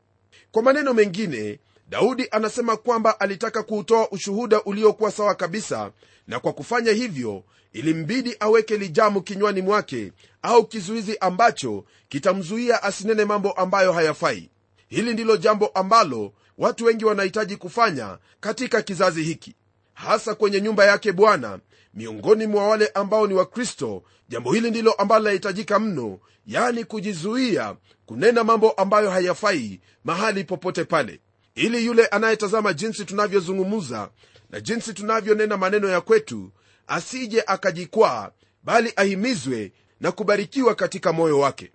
Kwa 0.51 0.63
maneno 0.63 0.93
mengine 0.93 1.59
daudi 1.89 2.27
anasema 2.31 2.77
kwamba 2.77 3.19
alitaka 3.19 3.63
kuutoa 3.63 4.11
ushuhuda 4.11 4.63
uliokuwa 4.63 5.11
sawa 5.11 5.35
kabisa 5.35 5.91
na 6.27 6.39
kwa 6.39 6.53
kufanya 6.53 6.91
hivyo 6.91 7.43
ilimbidi 7.73 8.35
aweke 8.39 8.77
lijamu 8.77 9.21
kinywani 9.21 9.61
mwake 9.61 10.11
au 10.41 10.65
kizuizi 10.67 11.17
ambacho 11.17 11.85
kitamzuia 12.09 12.83
asinene 12.83 13.25
mambo 13.25 13.51
ambayo 13.51 13.93
hayafai. 13.93 14.49
Hili 14.87 15.13
ndilo 15.13 15.37
jambo 15.37 15.67
ambalo 15.67 16.33
watu 16.57 16.85
wengi 16.85 17.05
wanahitaji 17.05 17.55
kufanya 17.57 18.17
katika 18.39 18.81
kizazi 18.81 19.23
hiki 19.23 19.55
hasa 19.95 20.35
kwenye 20.35 20.61
nyumba 20.61 20.85
yake 20.85 21.11
bwana 21.11 21.59
miongoni 21.93 22.47
mwa 22.47 22.67
wale 22.67 22.87
ambao 22.87 23.27
ni 23.27 23.33
wakristo 23.33 24.03
jambo 24.29 24.53
hili 24.53 24.69
ndilo 24.69 24.91
ambalo 24.93 25.19
linahitajika 25.19 25.79
mno 25.79 26.19
yani 26.47 26.83
kujizuia 26.83 27.75
kunena 28.05 28.43
mambo 28.43 28.71
ambayo 28.71 29.09
hayafai 29.09 29.79
mahali 30.03 30.43
popote 30.43 30.83
pale. 30.83 31.19
Ili 31.55 31.85
yule 31.85 32.05
anayetazama 32.05 32.73
jinsi 32.73 33.05
tunavyozungumuza 33.05 34.09
na 34.49 34.59
jinsi 34.61 34.93
tunavyonena 34.93 35.57
maneno 35.57 35.87
ya 35.89 36.01
kwetu 36.01 36.51
asije 36.87 37.43
akajikwaa 37.47 38.31
bali 38.63 38.93
ahimizwe 38.95 39.71
na 39.99 40.11
kubarikiwa 40.11 40.75
katika 40.75 41.13
moyo 41.13 41.39
wake. 41.39 41.71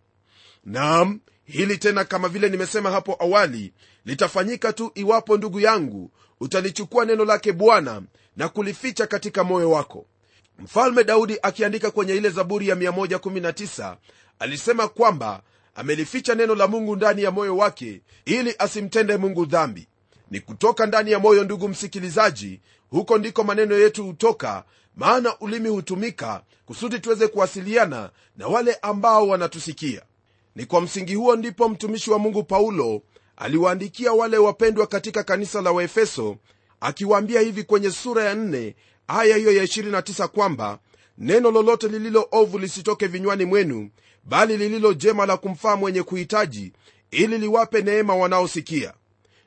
Naam 0.65 1.21
hili 1.45 1.79
tena 1.79 2.05
kama 2.05 2.29
vile 2.29 2.49
nimesema 2.49 2.91
hapo 2.91 3.17
awali 3.21 3.73
litafanyika 4.05 4.73
tu 4.73 4.93
iwapo 4.95 5.37
ndugu 5.37 5.61
yangu 5.61 6.11
utalichukua 6.41 7.05
neno 7.05 7.25
lake 7.25 7.53
bwana 7.53 8.03
na 8.37 8.49
kulificha 8.49 9.07
katika 9.07 9.45
moyo 9.45 9.71
wako. 9.71 10.07
Mfalme 10.59 11.05
daudi 11.05 11.39
akiandika 11.43 11.91
kwenye 11.91 12.15
ile 12.15 12.29
zaburi 12.29 12.69
ya 12.69 12.75
119 12.75 13.97
alisema 14.39 14.89
kwamba 14.89 15.43
amelificha 15.75 16.35
neno 16.35 16.55
la 16.55 16.67
mungu 16.67 16.97
ndani 16.97 17.23
ya 17.23 17.31
moyo 17.31 17.57
wake 17.57 18.00
ili 18.25 18.55
asimtende 18.59 19.17
mungu 19.17 19.47
dhambi. 19.47 19.89
Ni 20.31 20.41
kutoka 20.41 20.87
ndani 20.87 21.11
ya 21.11 21.19
moyo 21.19 21.45
ndugu 21.45 21.69
msikilizaji 21.69 22.61
huko 22.91 23.19
ndiko 23.19 23.45
maneno 23.45 23.75
yetu 23.75 24.05
hutoka 24.05 24.65
maana 24.97 25.39
ulimi 25.41 25.69
hutumika 25.69 26.43
kusudi 26.67 26.99
tuweze 26.99 27.29
kuwasiliana 27.29 28.11
na 28.37 28.47
wale 28.47 28.75
ambao 28.83 29.29
wanatusikia. 29.29 30.03
Ni 30.55 30.67
kwa 30.67 30.81
msingi 30.81 31.15
huo 31.15 31.37
ndipo 31.37 31.69
mtumishi 31.69 32.11
wa 32.11 32.19
mungu 32.19 32.43
paulo 32.43 33.03
aliwaandikia 33.41 34.13
wale 34.13 34.39
wapendwa 34.39 34.87
katika 34.87 35.23
kanisa 35.25 35.61
la 35.63 35.73
waefeso 35.73 36.37
akiwaambia 36.81 37.41
hivi 37.41 37.63
kwenye 37.65 37.91
sura 37.91 38.25
ya 38.25 38.35
4 38.35 38.75
aya 39.09 39.37
hiyo 39.37 39.53
ya 39.53 39.65
29 39.65 40.26
kwamba 40.26 40.79
neno 41.19 41.50
lolote 41.50 41.89
lililo 41.89 42.29
ovu 42.33 42.59
lisitoke 42.59 43.07
vinywani 43.07 43.45
mwenu 43.45 43.91
bali 44.25 44.57
lililo 44.57 44.95
jema 44.95 45.26
la 45.26 45.37
kumfaa 45.37 45.76
mwenye 45.76 46.03
kuhitaji 46.03 46.73
ili 47.11 47.39
liwape 47.39 47.83
neema 47.83 48.15
wanaosikia. 48.17 48.95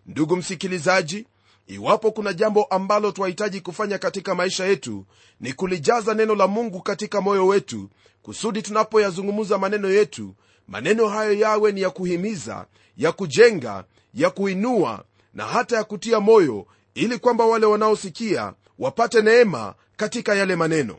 Ndugu 0.06 0.36
msikilizaji 0.36 1.28
iwapo 1.68 2.12
kuna 2.12 2.34
jambo 2.34 2.64
ambalo 2.64 3.12
twahitaji 3.12 3.62
kufanya 3.62 3.98
katika 3.98 4.36
maisha 4.36 4.66
yetu 4.66 5.06
ni 5.40 5.54
kulijaza 5.54 6.14
neno 6.14 6.36
la 6.36 6.48
mungu 6.48 6.82
katika 6.82 7.22
moyo 7.22 7.48
wetu 7.48 7.90
kusudi 8.22 8.62
tunapoyazungumza 8.62 9.58
maneno 9.58 9.90
yetu 9.90 10.36
maneno 10.68 11.08
hayo 11.08 11.34
yawe 11.34 11.72
ni 11.72 11.82
ya 11.82 11.90
kuhimiza 11.90 12.66
ya 12.98 13.12
kujenga 13.12 13.84
ya 14.14 14.30
kuinua 14.30 15.04
na 15.34 15.46
hata 15.46 15.76
ya 15.76 15.84
kutia 15.84 16.20
moyo 16.20 16.66
ili 16.96 17.18
kwamba 17.20 17.46
wale 17.46 17.66
wanaosikia 17.66 18.54
wapate 18.80 19.22
neema 19.22 19.74
katika 19.98 20.36
yale 20.36 20.56
maneno. 20.56 20.98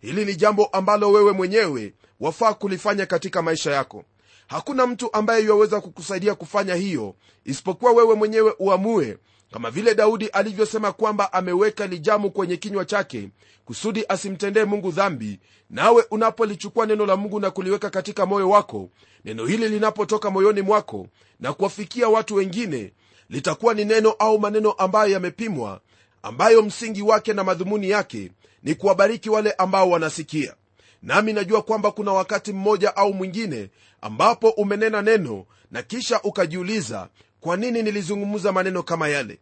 Hili 0.00 0.24
ni 0.24 0.36
jambo 0.36 0.64
ambalo 0.66 1.12
wewe 1.12 1.32
mwenyewe 1.32 1.92
wafaa 2.20 2.54
kulifanya 2.54 3.06
katika 3.06 3.42
maisha 3.42 3.70
yako. 3.72 4.04
Hakuna 4.46 4.86
mtu 4.86 5.12
ambaye 5.12 5.44
yuwaweza 5.44 5.80
kukusaidia 5.80 6.34
kufanya 6.34 6.74
hiyo 6.74 7.14
isipokuwa 7.44 7.92
wewe 7.92 8.14
mwenyewe 8.14 8.54
uamue 8.58 9.18
kama 9.56 9.70
vile 9.70 9.94
daudi 9.94 10.26
alivyosema 10.28 10.92
kwamba 10.92 11.32
ameweka 11.32 11.86
lijamu 11.86 12.30
kwenye 12.30 12.56
kinywa 12.56 12.84
chake 12.84 13.28
kusudi 13.64 14.04
asimtendee 14.08 14.64
mungu 14.64 14.90
dhambi 14.90 15.38
nawe 15.70 16.04
unapolichukua 16.10 16.86
neno 16.86 17.06
la 17.06 17.16
mungu 17.16 17.40
na 17.40 17.50
kuliweka 17.50 17.90
katika 17.90 18.26
moyo 18.26 18.50
wako 18.50 18.88
neno 19.24 19.46
hili 19.46 19.68
linapotoka 19.68 20.30
moyoni 20.30 20.62
mwako 20.62 21.06
na 21.40 21.52
kuwafikia 21.52 22.08
watu 22.08 22.34
wengine 22.34 22.92
litakuwa 23.30 23.74
ni 23.74 23.84
neno 23.84 24.10
au 24.10 24.38
maneno 24.38 24.72
ambayo 24.72 25.12
yamepimwa 25.12 25.80
ambayo 26.22 26.62
msingi 26.62 27.02
wake 27.02 27.32
na 27.32 27.44
madhumuni 27.44 27.90
yake 27.90 28.32
ni 28.62 28.74
kuwabariki 28.74 29.30
wale 29.30 29.52
ambao 29.52 29.90
wanasikia. 29.90 30.54
Nami 31.02 31.32
najua 31.32 31.62
kwamba 31.62 31.90
kuna 31.90 32.12
wakati 32.12 32.52
mmoja 32.52 32.96
au 32.96 33.14
mwingine 33.14 33.70
ambapo 34.00 34.48
umenena 34.50 35.02
neno 35.02 35.44
na 35.70 35.82
kisha 35.82 36.22
ukajiuliza 36.22 37.08
kwa 37.40 37.56
nini 37.56 37.82
nilizungumza 37.82 38.52
maneno 38.52 38.82
kama 38.82 39.08
yale 39.08 39.38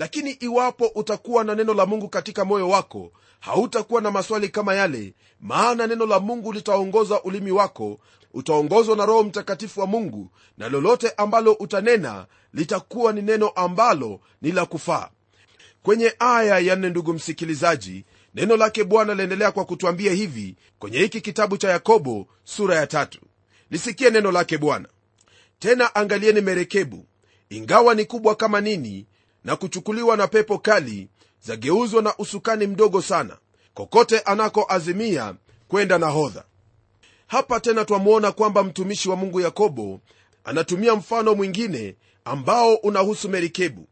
lakini 0.00 0.30
iwapo 0.30 0.86
utakuwa 0.94 1.44
na 1.44 1.54
neno 1.54 1.74
la 1.74 1.86
mungu 1.86 2.08
katika 2.08 2.44
moyo 2.44 2.68
wako 2.68 3.12
hautakuwa 3.40 4.00
na 4.00 4.10
maswali 4.10 4.48
kama 4.48 4.74
yale 4.74 5.14
maana 5.40 5.86
neno 5.86 6.06
la 6.06 6.20
mungu 6.20 6.52
litaongoza 6.52 7.22
ulimi 7.22 7.50
wako 7.50 7.98
utaongozwa 8.34 8.96
na 8.96 9.06
roho 9.06 9.22
mtakatifu 9.22 9.80
wa 9.80 9.86
mungu 9.86 10.30
na 10.58 10.68
lolote 10.68 11.10
ambalo 11.16 11.52
utanena 11.52 12.26
litakuwa 12.54 13.12
ni 13.12 13.22
neno 13.22 13.48
ambalo 13.48 14.20
ni 14.42 14.52
la 14.52 14.66
kufaa. 14.66 15.10
Kwenye 15.82 16.14
aya 16.18 16.58
ya 16.58 16.76
nne 16.76 16.88
ndugu 16.90 17.12
msikilizaji 17.12 18.04
neno 18.34 18.56
lake 18.56 18.84
bwana 18.84 19.14
laendelea 19.14 19.52
kwa 19.52 19.64
kutwambia 19.64 20.12
hivi 20.12 20.56
kwenye 20.78 20.98
hiki 20.98 21.20
kitabu 21.20 21.56
cha 21.56 21.70
yakobo 21.70 22.26
sura 22.44 22.76
ya 22.76 22.86
tatu. 22.86 23.18
Lisikie 23.70 24.10
neno 24.10 24.32
lake 24.32 24.58
bwana. 24.58 24.88
Tena 25.58 25.94
angalieni 25.94 26.40
merekebu 26.40 27.06
ingawa 27.50 27.94
ni 27.94 28.04
kubwa 28.04 28.34
kama 28.34 28.60
nini 28.60 29.06
na 29.44 29.56
kuchukuliwa 29.56 30.16
na 30.16 30.26
pepo 30.28 30.58
kali 30.58 31.08
zageuzwa 31.42 32.02
na 32.02 32.16
usukani 32.18 32.66
mdogo 32.66 33.02
sana. 33.02 33.36
Kokote 33.74 34.18
anakoazimia 34.20 35.34
kwenda 35.68 35.98
nahodha. 35.98 36.44
Hapa 37.26 37.60
tena 37.60 37.84
twamwona 37.84 38.32
kwamba 38.32 38.62
mtumishi 38.64 39.08
wa 39.08 39.16
mungu 39.16 39.40
yakobo 39.40 40.00
anatumia 40.44 40.94
mfano 40.94 41.34
mwingine 41.34 41.96
ambao 42.24 42.74
unahusu 42.74 43.28
merikebu. 43.28 43.86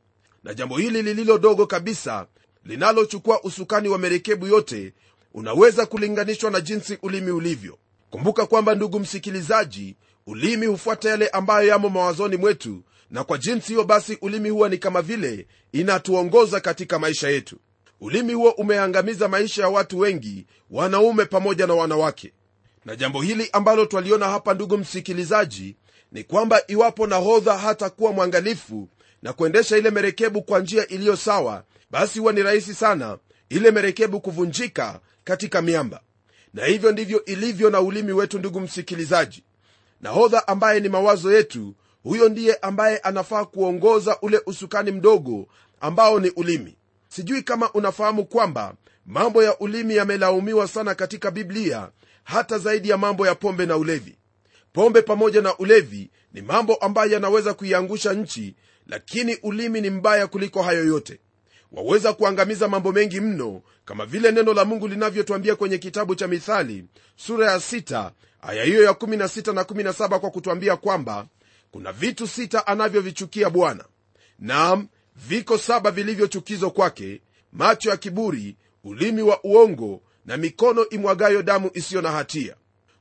Na 0.45 0.55
jambo 0.55 0.79
hili 0.79 1.03
lililo 1.03 1.39
dogo 1.39 1.67
kabisa 1.67 2.27
linalochukua 2.65 3.43
usukani 3.43 3.89
wa 3.89 3.99
merekebu 3.99 4.47
yote 4.47 4.93
unaweza 5.35 5.87
kulinganishwa 5.87 6.51
na 6.51 6.61
jinsi 6.61 6.99
ulimi 7.03 7.31
ulivyo. 7.31 7.79
Kumbuka 8.11 8.47
kwamba 8.47 8.75
ndugu 8.75 9.01
msikilizaji 9.01 9.97
ulimi 10.27 10.67
hufuata 10.67 11.09
yale 11.11 11.29
ambayo 11.29 11.69
yamo 11.69 11.89
mawazoni 11.89 12.37
mwetu 12.37 12.83
na 13.11 13.25
kwa 13.25 13.39
jinsi 13.39 13.69
hiyo 13.69 13.85
basi 13.85 14.19
ulimi 14.23 14.49
huwa 14.49 14.69
ni 14.69 14.79
kama 14.79 15.03
vile 15.03 15.47
inatuongoza 15.73 16.61
katika 16.61 16.99
maisha 16.99 17.29
yetu. 17.29 17.57
Ulimi 18.01 18.33
huo 18.33 18.51
umeangamiza 18.51 19.29
maisha 19.29 19.63
ya 19.63 19.69
watu 19.69 19.99
wengi 19.99 20.47
wanaume 20.71 21.25
pamoja 21.25 21.67
na 21.67 21.75
wanawake. 21.75 22.33
Na 22.85 22.97
jambo 22.97 23.23
hili 23.23 23.49
ambalo 23.53 23.87
twaliona 23.87 24.29
hapa 24.29 24.55
ndugu 24.55 24.79
msikilizaji 24.79 25.77
ni 26.13 26.25
kwamba 26.25 26.63
iwapo 26.69 27.07
nahodha 27.07 27.59
hatakuwa 27.59 28.13
mwangalifu 28.13 28.89
na 29.23 29.33
kuendesha 29.33 29.77
ile 29.79 29.91
merekebu 29.91 30.43
kwa 30.43 30.61
njia 30.61 30.87
iliyo 30.89 31.17
sawa 31.17 31.65
basi 31.91 32.19
huwa 32.19 32.33
ni 32.33 32.43
rahisi 32.43 32.75
sana 32.75 33.19
ile 33.49 33.71
merekebu 33.71 34.21
kuvunjika 34.21 35.01
katika 35.25 35.63
miamba. 35.63 36.01
Na 36.55 36.65
hivyo 36.67 36.93
ndivyo 36.93 37.25
ilivyo 37.25 37.71
na 37.71 37.81
ulimi 37.81 38.13
wetu 38.13 38.39
ndugu 38.39 38.61
msikilizaji. 38.61 39.45
Nahodha 40.01 40.49
ambaye 40.49 40.81
ni 40.81 40.89
mawazo 40.89 41.33
yetu 41.33 41.75
huyo 42.03 42.29
ndiye 42.29 42.55
ambaye 42.55 42.99
anafaa 42.99 43.45
kuongoza 43.45 44.19
ule 44.23 44.41
usukani 44.47 44.91
mdogo 44.91 45.47
ambao 45.81 46.21
ni 46.21 46.31
ulimi. 46.31 46.77
Sijui 47.09 47.43
kama 47.43 47.73
unafahamu 47.73 48.25
kwamba 48.25 48.75
mambo 49.07 49.43
ya 49.43 49.59
ulimi 49.59 49.97
yamelaumiwa 49.97 50.69
sana 50.69 50.95
katika 50.95 51.31
biblia 51.31 51.91
hata 52.25 52.59
zaidi 52.59 52.89
ya 52.89 52.97
mambo 52.99 53.27
ya 53.27 53.35
pombe 53.35 53.67
na 53.67 53.77
ulevi. 53.77 54.19
Pombe 54.73 55.03
pamoja 55.03 55.43
na 55.43 55.57
ulevi 55.59 56.11
ni 56.33 56.43
mambo 56.43 56.75
ambayo 56.75 57.13
yanaweza 57.13 57.55
kuiangusha 57.55 58.13
nchi 58.13 58.57
lakini 58.87 59.35
ulimi 59.43 59.81
ni 59.81 59.91
mbaya 59.91 60.27
kuliko 60.27 60.63
hayo 60.63 60.85
yote. 60.85 61.21
Waweza 61.73 62.13
kuangamiza 62.13 62.69
mambo 62.69 62.93
mengi 62.93 63.21
mno 63.21 63.63
kama 63.85 64.07
vile 64.07 64.33
neno 64.33 64.55
la 64.55 64.65
mungu 64.65 64.89
linavyotwambia 64.89 65.57
kwenye 65.57 65.79
kitabu 65.79 66.15
cha 66.15 66.29
mithali 66.29 66.85
sura 67.17 67.51
ya 67.53 67.57
6 67.59 68.11
aya 68.43 68.65
hiyo 68.65 68.83
ya 68.83 68.91
16 68.93 69.53
na 69.55 69.63
17 69.63 70.19
kwa 70.19 70.31
kutwambia 70.31 70.77
kwamba 70.77 71.27
kuna 71.71 71.93
vitu 71.93 72.27
sita 72.29 72.67
anavyovichukia 72.67 73.51
bwana. 73.51 73.85
Nam 74.39 74.89
viko 75.17 75.59
saba 75.59 75.91
vilivyochukizwa 75.91 76.71
kwake 76.71 77.21
macho 77.53 77.91
ya 77.91 77.97
kiburi 77.97 78.57
ulimi 78.85 79.23
wa 79.23 79.45
uongo 79.45 80.03
na 80.25 80.37
mikono 80.37 80.89
imwagayo 80.89 81.43
damu 81.43 81.71
isiyo 81.75 82.03
na 82.03 82.11
hatia. 82.13 82.57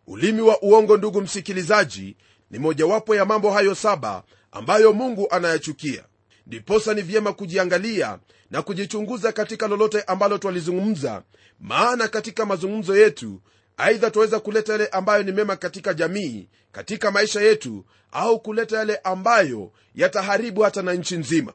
Ulimi 0.08 0.42
wa 0.42 0.62
uongo 0.62 0.98
ndugu 0.98 1.22
msikilizaji 1.22 2.18
ni 2.52 2.60
mojawapo 2.60 3.16
ya 3.16 3.26
mambo 3.26 3.52
hayo 3.52 3.76
saba 3.76 4.24
ambayo 4.52 4.94
mungu 4.94 5.28
anayachukia. 5.32 6.04
Ndiposa 6.48 6.94
ni 6.94 7.02
vyema 7.02 7.34
kujiangalia 7.34 8.20
na 8.52 8.62
kujichunguza 8.62 9.32
katika 9.32 9.68
lolote 9.68 10.02
ambalo 10.02 10.38
twalizungumza 10.38 11.24
maana 11.60 12.08
katika 12.08 12.46
mazungumzo 12.46 12.98
yetu 12.98 13.42
aidha 13.78 14.12
twaweza 14.12 14.40
kuleta 14.40 14.72
yale 14.72 14.88
ambayo 14.88 15.24
ni 15.24 15.32
mema 15.32 15.56
katika 15.56 15.94
jamii 15.94 16.48
katika 16.72 17.12
maisha 17.12 17.42
yetu 17.42 17.86
au 18.12 18.40
kuleta 18.40 18.78
yale 18.78 18.98
ambayo 18.98 19.72
yataharibu 19.96 20.62
hata 20.62 20.82
na 20.82 20.94
nchi 20.94 21.18
nzima. 21.18 21.54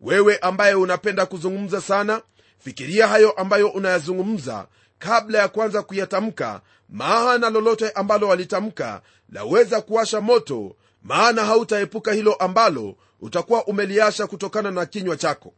Wewe 0.00 0.38
ambaye 0.38 0.74
unapenda 0.74 1.26
kuzungumza 1.26 1.80
sana 1.80 2.22
fikiria 2.58 3.08
hayo 3.08 3.30
ambayo 3.30 3.68
unayazungumza 3.68 4.66
kabla 4.98 5.38
ya 5.38 5.48
kwanza 5.48 5.82
kuyatamka 5.82 6.60
maana 6.88 7.50
lolote 7.50 7.90
ambalo 7.90 8.28
walitamka 8.28 9.02
laweza 9.32 9.80
kuwasha 9.80 10.20
moto 10.20 10.76
maana 11.02 11.44
hautaepuka 11.44 12.12
hilo 12.12 12.34
ambalo 12.34 12.96
utakuwa 13.20 13.64
umeliasha 13.66 14.26
kutokana 14.26 14.70
na 14.70 14.86
kinywa 14.86 15.16
chako. 15.16 15.54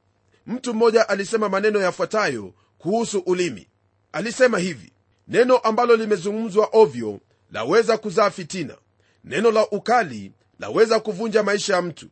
Mtu 0.46 0.74
mmoja 0.74 1.08
alisema 1.08 1.48
maneno 1.48 1.80
yafuatayo 1.80 2.52
kuhusu 2.78 3.18
ulimi. 3.18 3.68
Alisema 4.12 4.58
hivi 4.58 4.92
neno 5.28 5.56
ambalo 5.56 5.96
limezungumzwa 5.96 6.68
ovyo 6.72 7.20
laweza 7.50 7.98
kuzaa 7.98 8.30
fitina. 8.30 8.76
Neno 9.24 9.50
la 9.50 9.70
ukali 9.70 10.32
laweza 10.58 11.00
kuvunja 11.00 11.42
maisha 11.42 11.74
ya 11.74 11.82
mtu. 11.82 12.06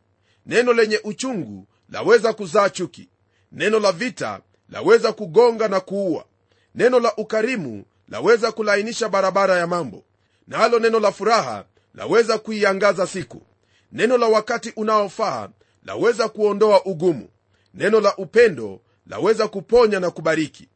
Neno 0.45 0.73
lenye 0.73 0.99
uchungu 1.03 1.67
laweza 1.89 2.33
kuzaa 2.33 2.69
chuki. 2.69 3.09
Neno 3.51 3.79
la 3.79 3.91
vita 3.91 4.41
laweza 4.69 5.13
kugonga 5.13 5.67
na 5.67 5.79
kuua. 5.79 6.25
Neno 6.75 6.99
la 6.99 7.15
ukarimu 7.15 7.85
laweza 8.07 8.51
kulainisha 8.51 9.09
barabara 9.09 9.57
ya 9.57 9.67
mambo. 9.67 10.03
Nalo 10.47 10.79
na 10.79 10.85
neno 10.85 10.99
la 10.99 11.11
furaha 11.11 11.65
laweza 11.95 12.37
kuiangaza 12.37 13.07
siku. 13.07 13.41
Neno 13.91 14.17
la 14.17 14.27
wakati 14.27 14.73
unaofaa 14.75 15.49
laweza 15.85 16.29
kuondoa 16.29 16.85
ugumu. 16.85 17.29
Neno 17.73 17.99
la 18.01 18.15
upendo 18.17 18.81
laweza 19.07 19.47
kuponya 19.47 19.99
na 19.99 20.11
kubariki 20.11 20.67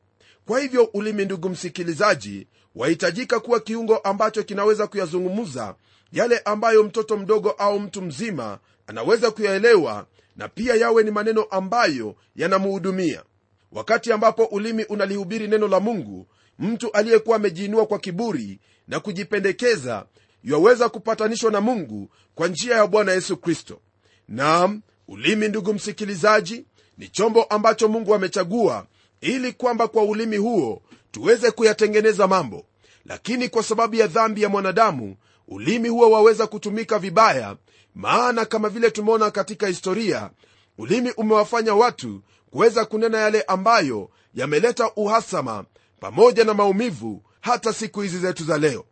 kwa 0.48 0.60
hivyo 0.60 0.84
ulimi 0.94 1.26
ndugu 1.26 1.50
msikilizaji 1.50 2.48
wahitajika 2.76 3.40
kuwa 3.40 3.60
kiungo 3.60 3.98
ambacho 3.98 4.44
kinaweza 4.44 4.88
kuyazungumza 4.88 5.76
yale 6.12 6.40
ambayo 6.40 6.84
mtoto 6.84 7.18
mdogo 7.18 7.50
au 7.52 7.80
mtu 7.80 8.02
mzima 8.02 8.60
anaweza 8.88 9.32
kuyaelewa 9.32 10.06
na 10.36 10.48
pia 10.48 10.76
yawe 10.76 11.04
ni 11.04 11.12
maneno 11.12 11.44
ambayo 11.44 12.16
yanamuhudumia. 12.36 13.24
Wakati 13.72 14.12
ambapo 14.12 14.46
ulimi 14.46 14.84
unalihubiri 14.84 15.48
neno 15.48 15.68
la 15.68 15.80
mungu 15.80 16.28
mtu 16.60 16.92
aliyekuwa 16.92 17.36
amejiinua 17.36 17.86
kwa 17.86 18.00
kiburi 18.00 18.60
na 18.88 19.00
kujipendekeza 19.00 20.06
yaweza 20.44 20.90
kupatanishwa 20.90 21.52
na 21.52 21.62
mungu 21.62 22.10
kwa 22.36 22.48
njia 22.48 22.76
ya 22.76 22.88
bwana 22.88 23.12
yesu 23.12 23.38
kristo. 23.38 23.80
Nam 24.28 24.82
ulimi 25.08 25.48
ndugu 25.48 25.74
msikilizaji 25.74 26.66
ni 26.98 27.08
chombo 27.08 27.44
ambacho 27.44 27.88
mungu 27.88 28.16
amechagua 28.16 28.88
ili 29.22 29.54
kwamba 29.54 29.88
kwa 29.88 30.04
ulimi 30.04 30.38
huo 30.38 30.82
tuweze 31.12 31.52
kuyatengeneza 31.52 32.28
mambo. 32.28 32.66
Lakini 33.06 33.50
kwa 33.50 33.64
sababu 33.64 33.96
ya 33.96 34.08
dhambi 34.08 34.42
ya 34.42 34.50
mwanadamu 34.50 35.16
ulimi 35.48 35.90
huo 35.90 36.12
waweza 36.12 36.48
kutumika 36.48 37.00
vibaya 37.00 37.56
maana 37.96 38.46
kama 38.46 38.70
vile 38.70 38.92
tumeona 38.92 39.32
katika 39.32 39.68
historia 39.68 40.30
ulimi 40.78 41.12
umewafanya 41.12 41.76
watu 41.76 42.22
kuweza 42.52 42.86
kunena 42.86 43.18
yale 43.18 43.42
ambayo 43.42 44.10
yameleta 44.34 44.92
uhasama 44.96 45.66
pamoja 46.00 46.44
na 46.44 46.54
maumivu 46.54 47.24
hata 47.42 47.74
siku 47.74 48.02
hizi 48.02 48.20
zetu 48.20 48.44
za 48.44 48.58
leo. 48.58 48.86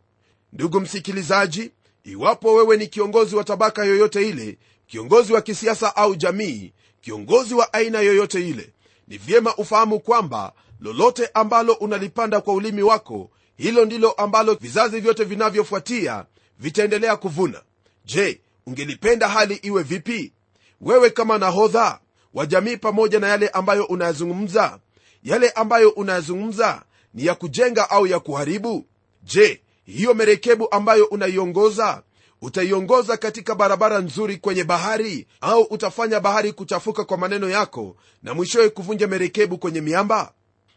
Ndugu 0.54 0.80
msikilizaji 0.80 1.72
iwapo 2.04 2.54
wewe 2.54 2.78
ni 2.78 2.88
kiongozi 2.88 3.36
wa 3.36 3.44
tabaka 3.44 3.86
yoyote 3.86 4.30
ile 4.30 4.58
kiongozi 4.88 5.34
wa 5.34 5.42
kisiasa 5.42 5.96
au 5.96 6.16
jamii 6.16 6.74
kiongozi 7.02 7.54
wa 7.54 7.74
aina 7.74 8.00
yoyote 8.02 8.50
ile 8.50 8.74
ni 9.08 9.18
vyema 9.18 9.56
ufahamu 9.56 10.00
kwamba 10.00 10.54
lolote 10.80 11.30
ambalo 11.34 11.74
unalipanda 11.74 12.42
kwa 12.42 12.54
ulimi 12.54 12.84
wako 12.84 13.30
hilo 13.58 13.86
ndilo 13.86 14.12
ambalo 14.12 14.54
vizazi 14.54 15.00
vyote 15.00 15.24
vinavyofuatia 15.24 16.26
vitaendelea 16.60 17.16
kuvuna. 17.16 17.62
Je 18.06 18.42
ungelipenda 18.68 19.28
hali 19.28 19.56
iwe 19.56 19.84
vipi? 19.84 20.34
Wewe 20.82 21.10
kama 21.10 21.38
nahodha 21.38 22.00
wa 22.34 22.46
jamii 22.46 22.78
pamoja 22.78 23.20
na 23.20 23.28
yale 23.28 23.48
ambayo 23.50 23.86
unayazungumza 23.86 24.80
yale 25.24 25.50
ambayo 25.50 25.90
unayazungumza 25.90 26.82
ni 27.14 27.26
ya 27.26 27.36
kujenga 27.36 27.90
au 27.90 28.08
ya 28.08 28.20
kuharibu? 28.20 28.86
Je 29.24 29.62
hiyo 29.86 30.14
merekebu 30.14 30.72
ambayo 30.72 31.06
unaiongoza 31.06 32.04
utaiongoza 32.42 33.18
katika 33.18 33.56
barabara 33.56 34.00
nzuri 34.00 34.38
kwenye 34.38 34.64
bahari 34.64 35.28
au 35.42 35.62
utafanya 35.62 36.20
bahari 36.20 36.54
kuchafuka 36.54 37.04
kwa 37.04 37.18
maneno 37.18 37.50
yako 37.50 37.96
na 38.24 38.34
mwishowe 38.34 38.70
kuvunja 38.70 39.08
merekebu 39.08 39.58
kwenye 39.58 39.82
miamba? 39.82 40.34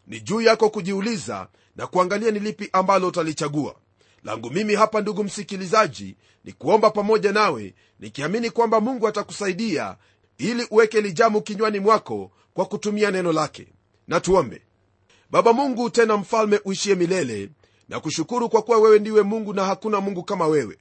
Ni 0.06 0.20
juu 0.20 0.40
yako 0.40 0.70
kujiuliza 0.70 1.48
na 1.76 1.86
kuangalia 1.86 2.30
ni 2.30 2.38
lipi 2.38 2.68
ambalo 2.72 3.08
utalichagua. 3.08 3.74
Langu 4.24 4.50
mimi 4.50 4.74
hapa 4.74 5.00
ndugu 5.00 5.24
msikilizaji 5.24 6.16
ni 6.44 6.52
kuomba 6.52 6.90
pamoja 6.90 7.32
nawe 7.32 7.74
nikiamini 8.00 8.50
kwamba 8.50 8.80
mungu 8.80 9.08
atakusaidia 9.08 9.96
ili 10.38 10.66
uweke 10.70 11.00
lijamu 11.00 11.42
kinywani 11.42 11.80
mwako 11.80 12.30
kwa 12.54 12.64
kutumia 12.66 13.10
neno 13.10 13.32
lake. 13.32 13.66
Na 14.08 14.20
tuombe. 14.20 14.62
Baba 15.30 15.52
mungu 15.52 15.90
tena 15.90 16.16
mfalme 16.16 16.60
uishie 16.64 16.94
milele 16.94 17.48
na 17.88 18.00
kushukuru 18.00 18.48
kwa 18.48 18.62
kuwa 18.62 18.78
wewe 18.78 18.98
ndiwe 18.98 19.22
mungu 19.22 19.54
na 19.54 19.64
hakuna 19.64 20.00
mungu 20.00 20.22
kama 20.22 20.46
wewe 20.46 20.78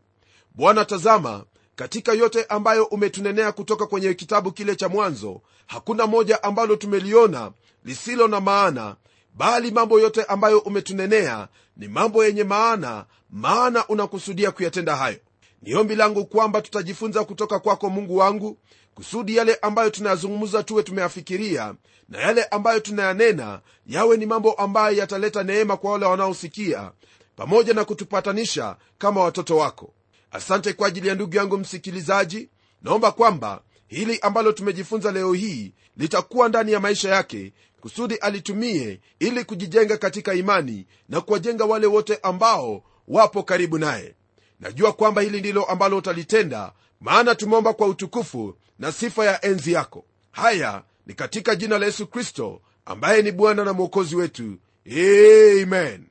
bwana 0.58 0.86
tazama 0.86 1.44
katika 1.76 2.14
yote 2.14 2.46
ambayo 2.50 2.86
umetunenea 2.86 3.52
kutoka 3.52 3.86
kwenye 3.88 4.14
kitabu 4.14 4.52
kile 4.52 4.76
cha 4.76 4.90
mwanzo 4.90 5.42
hakuna 5.68 6.08
moja 6.08 6.44
ambalo 6.44 6.76
tumeliona 6.76 7.52
lisilo 7.86 8.28
na 8.28 8.42
maana 8.42 8.96
bali 9.36 9.72
mambo 9.72 10.00
yote 10.00 10.24
ambayo 10.24 10.60
umetunenea 10.60 11.48
ni 11.78 11.88
mambo 11.88 12.26
yenye 12.26 12.44
maana 12.44 13.06
maana 13.30 13.88
unakusudia 13.88 14.52
kuyatenda 14.52 14.96
hayo. 14.96 15.18
Ni 15.62 15.76
ombi 15.76 15.96
langu 15.96 16.26
kwamba 16.26 16.62
tutajifunza 16.62 17.24
kutoka 17.24 17.60
kwako 17.60 17.90
mungu 17.90 18.18
wangu 18.18 18.58
kusudi 18.96 19.36
yale 19.36 19.56
ambayo 19.56 19.90
tunayazungumza 19.90 20.64
tuwe 20.64 20.84
tumeyafikiria 20.84 21.76
na 22.10 22.20
yale 22.20 22.44
ambayo 22.44 22.80
tunayanena 22.80 23.62
yawe 23.88 24.18
ni 24.18 24.26
mambo 24.26 24.54
ambayo 24.54 24.98
yataleta 24.98 25.44
neema 25.44 25.78
kwa 25.78 25.92
wale 25.92 26.06
wanaosikia 26.06 26.92
pamoja 27.36 27.74
na 27.74 27.86
kutupatanisha 27.86 28.76
kama 28.98 29.24
watoto 29.24 29.58
wako 29.58 29.94
asante 30.32 30.74
kwa 30.74 30.88
ajili 30.88 31.08
ya 31.08 31.16
ndugu 31.16 31.36
yangu 31.36 31.58
msikilizaji. 31.58 32.50
Naomba 32.82 33.12
kwamba 33.12 33.62
hili 33.88 34.20
ambalo 34.20 34.52
tumejifunza 34.52 35.12
leo 35.12 35.34
hii 35.34 35.74
litakuwa 35.98 36.50
ndani 36.50 36.72
ya 36.72 36.80
maisha 36.80 37.10
yake 37.10 37.54
kusudi 37.82 38.16
alitumie 38.16 39.00
ili 39.20 39.44
kujijenga 39.44 39.98
katika 39.98 40.34
imani 40.34 40.86
na 41.10 41.22
kuwajenga 41.22 41.66
wale 41.66 41.88
wote 41.88 42.20
ambao 42.24 42.84
wapo 43.08 43.44
karibu 43.44 43.78
naye. 43.78 44.16
Najua 44.60 44.94
kwamba 44.94 45.22
hili 45.22 45.40
ndilo 45.40 45.64
ambalo 45.64 45.98
utalitenda 45.98 46.72
maana 47.02 47.36
tumeomba 47.36 47.74
kwa 47.74 47.88
utukufu 47.88 48.56
na 48.80 48.92
sifa 48.92 49.26
ya 49.26 49.46
enzi 49.46 49.72
yako. 49.74 50.06
Haya 50.32 50.84
ni 51.06 51.14
katika 51.14 51.56
jina 51.56 51.80
la 51.80 51.86
yesu 51.86 52.08
kristo 52.08 52.62
ambaye 52.86 53.22
ni 53.22 53.32
bwana 53.32 53.64
na 53.64 53.74
mwokozi 53.74 54.16
wetu. 54.16 54.58
Amen. 54.92 56.08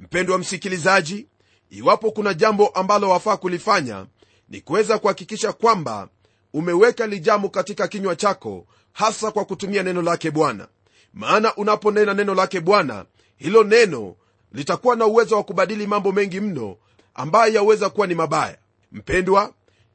Mpendwa 0.00 0.38
msikilizaji 0.38 1.26
iwapo 1.70 2.10
kuna 2.10 2.34
jambo 2.34 2.66
ambalo 2.68 3.10
wafaa 3.10 3.36
kulifanya 3.36 4.06
ni 4.48 4.60
kuweza 4.60 4.98
kuhakikisha 4.98 5.52
kwamba 5.52 6.08
umeweka 6.52 7.06
lijamu 7.06 7.50
katika 7.50 7.88
kinywa 7.88 8.16
chako 8.16 8.66
hasa 8.92 9.30
kwa 9.30 9.44
kutumia 9.44 9.82
neno 9.82 10.02
lake 10.02 10.30
bwana. 10.30 10.68
Maana 11.14 11.54
unaponena 11.56 12.14
neno 12.14 12.34
lake 12.34 12.60
bwana 12.60 13.04
hilo 13.36 13.64
neno 13.64 14.14
litakuwa 14.52 14.96
na 14.96 15.06
uwezo 15.06 15.36
wa 15.36 15.42
kubadili 15.42 15.86
mambo 15.86 16.12
mengi 16.12 16.40
mno 16.40 16.76
ambayo 17.14 17.54
yaweza 17.54 17.90
kuwa 17.90 18.06
ni 18.06 18.14
mabaya. 18.14 18.58
Mpendwa 18.92 19.52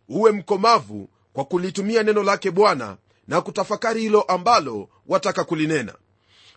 uwe 0.10 0.32
mkomavu 0.32 1.10
kwa 1.34 1.46
kulitumia 1.46 2.04
neno 2.04 2.24
lake 2.24 2.52
bwana 2.52 2.98
na 3.28 3.42
kutafakari 3.42 4.02
hilo 4.02 4.22
ambalo 4.22 4.90
wataka 5.08 5.44
kulinena 5.44 5.94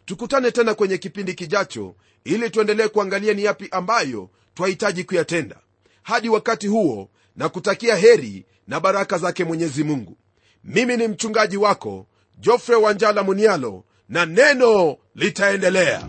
tukutane 0.04 0.50
tena 0.50 0.74
kwenye 0.74 0.98
kipindi 0.98 1.34
kijacho 1.34 1.94
ili 2.24 2.50
tuendelee 2.50 2.88
kuangalia 2.88 3.34
ni 3.34 3.44
yapi 3.44 3.68
ambayo 3.70 4.30
twahitaji 4.54 5.04
kuyatenda. 5.04 5.56
Hadi 6.02 6.28
wakati 6.28 6.66
huo 6.66 7.10
na 7.36 7.48
kutakia 7.48 7.96
heri 7.96 8.46
na 8.68 8.80
baraka 8.80 9.18
zake 9.18 9.44
mwenyezi 9.44 9.84
mungu. 9.84 10.16
Mimi 10.64 10.96
ni 10.96 11.08
mchungaji 11.08 11.56
wako 11.56 12.06
jofre 12.38 12.74
wanjala 12.76 13.22
munialo 13.22 13.84
na 14.08 14.26
neno 14.26 14.96
litaendelea 15.14 16.08